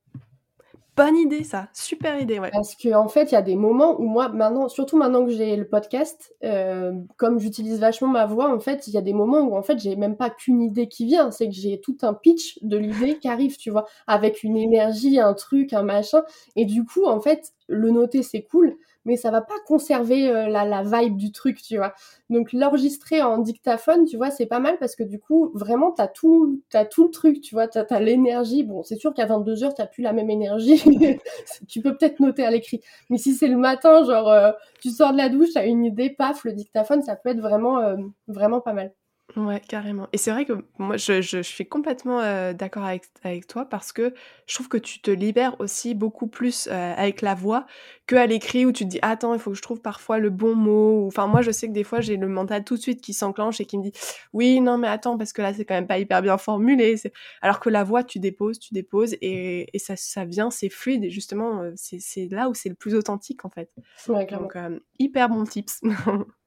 Bonne 0.98 1.16
idée, 1.16 1.44
ça. 1.44 1.70
Super 1.74 2.20
idée, 2.20 2.40
ouais. 2.40 2.50
Parce 2.52 2.76
qu'en 2.76 3.06
en 3.06 3.08
fait, 3.08 3.32
il 3.32 3.36
y 3.36 3.38
a 3.38 3.44
des 3.44 3.56
moments 3.56 4.02
où 4.02 4.04
moi, 4.08 4.30
maintenant, 4.30 4.68
surtout 4.68 4.98
maintenant 4.98 5.24
que 5.26 5.32
j'ai 5.32 5.56
le 5.56 5.68
podcast, 5.68 6.34
euh, 6.44 6.92
comme 7.18 7.40
j'utilise 7.40 7.80
vachement 7.80 8.08
ma 8.08 8.26
voix, 8.26 8.52
en 8.52 8.60
fait, 8.60 8.88
il 8.88 8.96
y 8.96 8.98
a 8.98 9.02
des 9.02 9.14
moments 9.14 9.42
où 9.42 9.56
en 9.56 9.62
fait, 9.62 9.78
j'ai 9.78 9.96
même 9.96 10.18
pas 10.18 10.32
qu'une 10.32 10.60
idée 10.60 10.88
qui 10.88 11.06
vient, 11.06 11.30
c'est 11.30 11.46
que 11.50 11.54
j'ai 11.54 11.80
tout 11.80 11.98
un 12.02 12.16
pitch 12.16 12.58
de 12.64 12.78
l'idée 12.78 13.20
qui 13.20 13.28
arrive, 13.28 13.58
tu 13.58 13.70
vois, 13.70 13.86
avec 14.08 14.42
une 14.42 14.58
énergie, 14.58 15.20
un 15.20 15.36
truc, 15.36 15.72
un 15.74 15.84
machin. 15.84 16.24
Et 16.56 16.66
du 16.66 16.84
coup, 16.84 17.06
en 17.06 17.20
fait, 17.20 17.54
le 17.68 17.92
noter, 17.92 18.24
c'est 18.24 18.42
cool, 18.42 18.76
mais 19.08 19.16
ça 19.16 19.32
va 19.32 19.42
pas 19.42 19.56
conserver 19.66 20.30
euh, 20.30 20.48
la, 20.48 20.84
vibe 20.84 21.16
du 21.16 21.32
truc, 21.32 21.62
tu 21.62 21.78
vois. 21.78 21.94
Donc 22.30 22.52
l'enregistrer 22.54 23.22
en 23.24 23.38
dictaphone, 23.40 24.06
tu 24.06 24.18
vois, 24.18 24.30
c'est 24.32 24.46
pas 24.46 24.60
mal 24.60 24.78
parce 24.80 24.96
que 24.96 25.04
du 25.04 25.18
coup, 25.18 25.50
vraiment, 25.56 25.92
t'as 25.92 26.08
tout, 26.08 26.62
as 26.74 26.86
tout 26.86 27.06
le 27.06 27.10
truc, 27.10 27.42
tu 27.42 27.56
vois, 27.56 27.68
t'as 27.68 27.86
as, 27.90 28.00
l'énergie. 28.02 28.64
Bon, 28.64 28.84
c'est 28.84 28.98
sûr 28.98 29.14
qu'à 29.14 29.26
22 29.26 29.64
heures, 29.64 29.74
t'as 29.74 29.88
plus 29.88 30.04
la 30.04 30.14
même 30.14 30.30
énergie. 30.30 30.84
tu 31.68 31.82
peux 31.82 31.96
peut-être 31.96 32.20
noter 32.20 32.46
à 32.46 32.52
l'écrit. 32.52 32.82
Mais 33.10 33.18
si 33.18 33.34
c'est 33.34 33.48
le 33.48 33.58
matin, 33.58 34.04
genre, 34.04 34.30
euh, 34.30 34.52
tu 34.82 34.90
sors 34.90 35.14
de 35.14 35.18
la 35.18 35.30
douche, 35.30 35.50
t'as 35.54 35.66
une 35.66 35.86
idée, 35.86 36.10
paf, 36.10 36.44
le 36.44 36.52
dictaphone, 36.52 37.02
ça 37.02 37.16
peut 37.16 37.30
être 37.30 37.40
vraiment, 37.40 37.80
euh, 37.80 37.96
vraiment 38.28 38.60
pas 38.60 38.74
mal. 38.74 38.92
Ouais, 39.38 39.62
carrément. 39.68 40.08
Et 40.14 40.18
c'est 40.18 40.32
vrai 40.32 40.46
que 40.46 40.54
moi, 40.80 40.98
je, 40.98 41.22
je, 41.22 41.44
suis 41.44 41.68
complètement 41.68 42.22
euh, 42.22 42.54
d'accord 42.54 42.84
avec, 42.84 43.04
avec 43.24 43.46
toi 43.46 43.66
parce 43.66 43.92
que 43.92 44.16
je 44.48 44.56
trouve 44.56 44.68
que 44.68 44.78
tu 44.78 45.00
te 45.00 45.12
libères 45.12 45.56
aussi 45.60 45.94
beaucoup 45.94 46.26
plus 46.26 46.68
euh, 46.72 46.94
avec 46.98 47.22
la 47.22 47.36
voix 47.36 47.68
qu'à 48.08 48.26
l'écrit 48.26 48.66
où 48.66 48.72
tu 48.72 48.86
te 48.86 48.90
dis 48.90 49.00
attends, 49.04 49.36
il 49.36 49.40
faut 49.40 49.52
que 49.52 49.58
je 49.58 49.62
trouve 49.62 49.80
parfois 49.80 50.18
le 50.18 50.32
bon 50.32 50.56
mot. 50.56 51.06
Enfin, 51.06 51.28
moi, 51.28 51.44
je 51.44 51.52
sais 51.52 51.68
que 51.68 51.74
des 51.74 51.84
fois, 51.84 52.02
j'ai 52.02 52.18
le 52.18 52.28
mental 52.28 52.64
tout 52.64 52.78
de 52.78 52.82
suite 52.82 53.00
qui 53.00 53.14
s'enclenche 53.14 53.62
et 53.62 53.66
qui 53.66 53.78
me 53.78 53.84
dit 53.84 53.92
oui, 54.34 54.60
non, 54.60 54.80
mais 54.80 54.88
attends, 54.88 55.20
parce 55.20 55.34
que 55.34 55.44
là, 55.44 55.54
c'est 55.54 55.66
quand 55.66 55.76
même 55.76 55.88
pas 55.88 56.00
hyper 56.00 56.24
bien 56.24 56.40
formulé. 56.40 56.96
Alors 57.44 57.60
que 57.60 57.70
la 57.70 57.84
voix, 57.84 58.04
tu 58.04 58.18
déposes, 58.18 58.58
tu 58.58 58.74
déposes 58.74 59.14
et, 59.22 59.70
et 59.72 59.80
ça, 59.80 59.96
ça 59.96 60.26
vient, 60.26 60.50
c'est 60.50 60.70
fluide 60.70 61.04
et 61.04 61.12
justement, 61.12 61.62
euh, 61.62 61.74
c'est 61.76 62.28
là 62.32 62.50
où 62.50 62.56
c'est 62.56 62.70
le 62.70 62.76
plus 62.76 62.96
authentique 62.96 63.46
en 63.46 63.52
fait. 63.52 63.70
Ouais, 64.08 64.26
Donc, 64.26 64.58
hyper 64.98 65.30
bon 65.30 65.44
tips. 65.44 65.82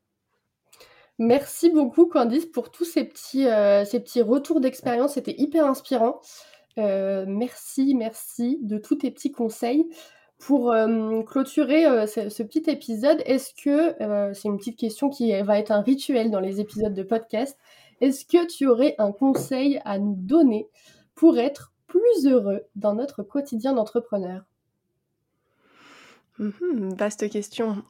Merci 1.20 1.68
beaucoup 1.68 2.06
Candice 2.06 2.46
pour 2.46 2.70
tous 2.70 2.86
ces 2.86 3.04
petits, 3.04 3.46
euh, 3.46 3.84
ces 3.84 4.00
petits 4.00 4.22
retours 4.22 4.58
d'expérience, 4.58 5.12
c'était 5.14 5.34
hyper 5.36 5.66
inspirant. 5.66 6.18
Euh, 6.78 7.26
merci, 7.28 7.94
merci 7.94 8.58
de 8.62 8.78
tous 8.78 8.96
tes 8.96 9.10
petits 9.10 9.30
conseils. 9.30 9.86
Pour 10.38 10.72
euh, 10.72 11.22
clôturer 11.24 12.06
ce, 12.06 12.42
petit 12.42 12.62
épisode, 12.70 13.22
est-ce 13.26 13.52
que, 13.52 13.94
c'est 14.32 14.48
une 14.48 14.56
petite 14.56 14.78
question 14.78 15.10
qui 15.10 15.38
va 15.42 15.58
être 15.58 15.70
un 15.70 15.82
rituel 15.82 16.30
dans 16.30 16.40
les 16.40 16.58
épisodes 16.58 16.94
de 16.94 17.02
podcast, 17.02 17.58
est-ce 18.00 18.24
que 18.24 18.46
tu 18.46 18.66
aurais 18.66 18.94
un 18.96 19.12
conseil 19.12 19.78
à 19.84 19.98
nous 19.98 20.16
donner 20.16 20.70
pour 21.14 21.38
être 21.38 21.74
plus 21.86 22.26
heureux 22.26 22.62
dans 22.76 22.94
notre 22.94 23.22
quotidien 23.22 23.74
d'entrepreneur? 23.74 24.44
Mmh 26.38 26.94
Vaste 26.96 27.28
question. 27.28 27.84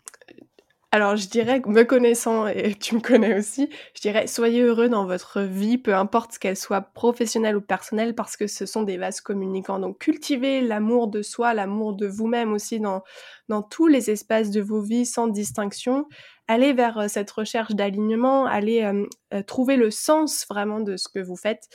Alors 0.92 1.14
je 1.14 1.29
dirais, 1.29 1.62
me 1.66 1.85
connaissant, 1.85 2.48
et 2.48 2.74
tu 2.81 2.96
me 2.96 3.00
connais 3.00 3.38
aussi, 3.38 3.68
je 3.94 4.00
dirais 4.00 4.26
soyez 4.26 4.62
heureux 4.62 4.88
dans 4.88 5.07
votre 5.07 5.40
vie, 5.40 5.79
peu 5.79 5.94
importe 5.94 6.38
qu'elle 6.38 6.57
soit 6.57 6.81
professionnelle 6.81 7.57
ou 7.57 7.61
personnelle, 7.61 8.16
parce 8.16 8.37
que 8.37 8.48
ce 8.48 8.66
sont 8.66 8.83
des 8.83 8.96
vases 8.96 9.20
communicants. 9.20 9.79
Donc 9.79 9.98
cultivez 9.98 10.61
l'amour 10.61 11.07
de 11.07 11.22
soi, 11.22 11.55
l'amour 11.55 11.94
de 11.94 12.09
vous-même 12.09 12.53
aussi 12.53 12.81
dans, 12.81 13.05
dans 13.48 13.62
tous 13.62 13.87
les 13.87 14.11
espaces 14.11 14.50
de 14.50 14.61
vos 14.61 14.81
vies 14.81 15.07
sans 15.07 15.29
distinction. 15.29 16.07
Allez 16.48 16.72
vers 16.72 16.98
euh, 16.98 17.07
cette 17.07 17.31
recherche 17.31 17.76
d'alignement, 17.76 18.46
allez 18.46 18.83
euh, 18.83 19.07
euh, 19.33 19.42
trouver 19.44 19.76
le 19.76 19.92
sens 19.92 20.44
vraiment 20.50 20.81
de 20.81 20.96
ce 20.96 21.09
que 21.09 21.20
vous 21.20 21.37
faites. 21.37 21.68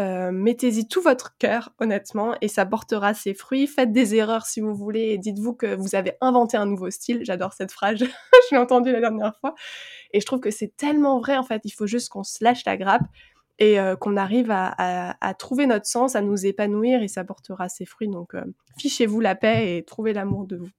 Euh, 0.00 0.30
mettez-y 0.32 0.88
tout 0.88 1.02
votre 1.02 1.36
cœur, 1.36 1.74
honnêtement, 1.78 2.34
et 2.40 2.48
ça 2.48 2.64
portera 2.64 3.12
ses 3.12 3.34
fruits. 3.34 3.66
Faites 3.66 3.92
des 3.92 4.14
erreurs 4.14 4.46
si 4.46 4.60
vous 4.60 4.74
voulez, 4.74 5.10
et 5.10 5.18
dites-vous 5.18 5.52
que 5.52 5.74
vous 5.74 5.94
avez 5.94 6.14
inventé 6.22 6.56
un 6.56 6.64
nouveau 6.64 6.90
style. 6.90 7.20
J'adore 7.22 7.52
cette 7.52 7.70
phrase, 7.70 7.98
je 7.98 8.06
l'ai 8.50 8.56
entendue 8.56 8.92
la 8.92 9.00
dernière 9.00 9.36
fois. 9.40 9.54
Et 10.12 10.20
je 10.20 10.26
trouve 10.26 10.40
que 10.40 10.50
c'est 10.50 10.74
tellement 10.76 11.20
vrai, 11.20 11.36
en 11.36 11.42
fait. 11.42 11.60
Il 11.64 11.72
faut 11.72 11.86
juste 11.86 12.08
qu'on 12.08 12.24
se 12.24 12.42
lâche 12.42 12.64
la 12.64 12.78
grappe 12.78 13.02
et 13.58 13.78
euh, 13.78 13.94
qu'on 13.94 14.16
arrive 14.16 14.50
à, 14.50 15.34
trouver 15.38 15.66
notre 15.66 15.86
sens, 15.86 16.16
à 16.16 16.22
nous 16.22 16.46
épanouir, 16.46 17.02
et 17.02 17.08
ça 17.08 17.22
portera 17.24 17.68
ses 17.68 17.84
fruits. 17.84 18.08
Donc, 18.08 18.34
euh, 18.34 18.44
fichez-vous 18.78 19.20
la 19.20 19.34
paix 19.34 19.76
et 19.76 19.84
trouvez 19.84 20.14
l'amour 20.14 20.46
de 20.46 20.56
vous. 20.56 20.70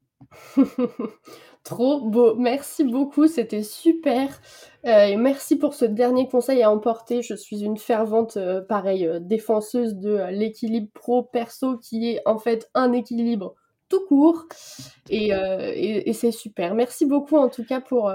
Trop 1.64 2.02
beau. 2.02 2.36
Merci 2.36 2.84
beaucoup, 2.84 3.28
c'était 3.28 3.62
super. 3.62 4.30
Euh, 4.86 5.16
merci 5.18 5.58
pour 5.58 5.76
ce 5.76 5.86
dernier 5.86 6.28
conseil 6.28 6.64
à 6.64 6.72
emporter. 6.72 7.22
Je 7.22 7.36
suis 7.36 7.64
une 7.64 7.78
fervente, 7.78 8.38
euh, 8.38 8.62
pareil, 8.62 9.06
euh, 9.06 9.20
défenseuse 9.20 9.96
de 9.96 10.18
l'équilibre 10.32 10.90
pro-perso 10.94 11.78
qui 11.78 12.10
est 12.10 12.22
en 12.26 12.40
fait 12.40 12.70
un 12.74 12.94
équilibre 12.94 13.54
tout 13.90 14.04
court. 14.08 14.46
Et, 15.10 16.14
c'est 16.14 16.32
super. 16.32 16.74
Merci 16.74 17.06
beaucoup 17.06 17.38
en 17.38 17.50
tout 17.50 17.64
cas 17.64 17.80
pour, 17.80 18.12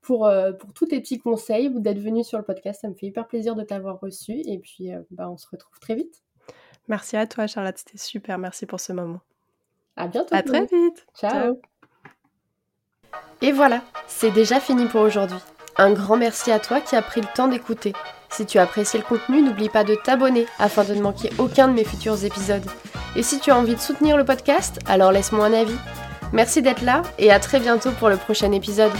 pour, 0.00 0.30
pour 0.58 0.72
tous 0.74 0.86
tes 0.86 1.00
petits 1.00 1.18
conseils, 1.18 1.70
d'être 1.74 1.98
venu 1.98 2.22
sur 2.22 2.38
le 2.38 2.44
podcast. 2.44 2.82
Ça 2.82 2.88
me 2.88 2.94
fait 2.94 3.06
hyper 3.06 3.26
plaisir 3.26 3.56
de 3.56 3.62
t'avoir 3.62 3.98
reçu. 3.98 4.42
Et 4.44 4.58
puis, 4.58 4.90
bah, 5.10 5.30
on 5.30 5.38
se 5.38 5.46
retrouve 5.50 5.78
très 5.80 5.94
vite. 5.94 6.22
Merci 6.88 7.16
à 7.16 7.26
toi, 7.26 7.46
Charlotte. 7.46 7.78
C'était 7.78 7.98
super. 7.98 8.38
Merci 8.38 8.66
pour 8.66 8.78
ce 8.78 8.92
moment. 8.92 9.20
À 9.96 10.06
bientôt. 10.08 10.34
À 10.34 10.42
très 10.42 10.62
vite. 10.62 11.06
Ciao. 11.18 11.60
Et 13.42 13.52
voilà, 13.52 13.82
c'est 14.06 14.30
déjà 14.30 14.60
fini 14.60 14.86
pour 14.86 15.00
aujourd'hui. 15.00 15.38
Un 15.76 15.92
grand 15.92 16.16
merci 16.16 16.50
à 16.50 16.58
toi 16.58 16.80
qui 16.80 16.96
as 16.96 17.02
pris 17.02 17.20
le 17.20 17.26
temps 17.34 17.48
d'écouter. 17.48 17.92
Si 18.30 18.46
tu 18.46 18.58
as 18.58 18.62
apprécié 18.62 18.98
le 18.98 19.04
contenu, 19.04 19.42
n'oublie 19.42 19.68
pas 19.68 19.84
de 19.84 19.94
t'abonner 19.94 20.46
afin 20.58 20.84
de 20.84 20.94
ne 20.94 21.02
manquer 21.02 21.30
aucun 21.38 21.68
de 21.68 21.74
mes 21.74 21.84
futurs 21.84 22.24
épisodes. 22.24 22.64
Et 23.14 23.22
si 23.22 23.38
tu 23.38 23.50
as 23.50 23.56
envie 23.56 23.74
de 23.74 23.80
soutenir 23.80 24.16
le 24.16 24.24
podcast, 24.24 24.78
alors 24.86 25.12
laisse-moi 25.12 25.46
un 25.46 25.52
avis. 25.52 25.76
Merci 26.32 26.60
d'être 26.60 26.82
là 26.82 27.02
et 27.18 27.30
à 27.30 27.38
très 27.38 27.60
bientôt 27.60 27.90
pour 27.92 28.08
le 28.08 28.16
prochain 28.16 28.52
épisode. 28.52 28.92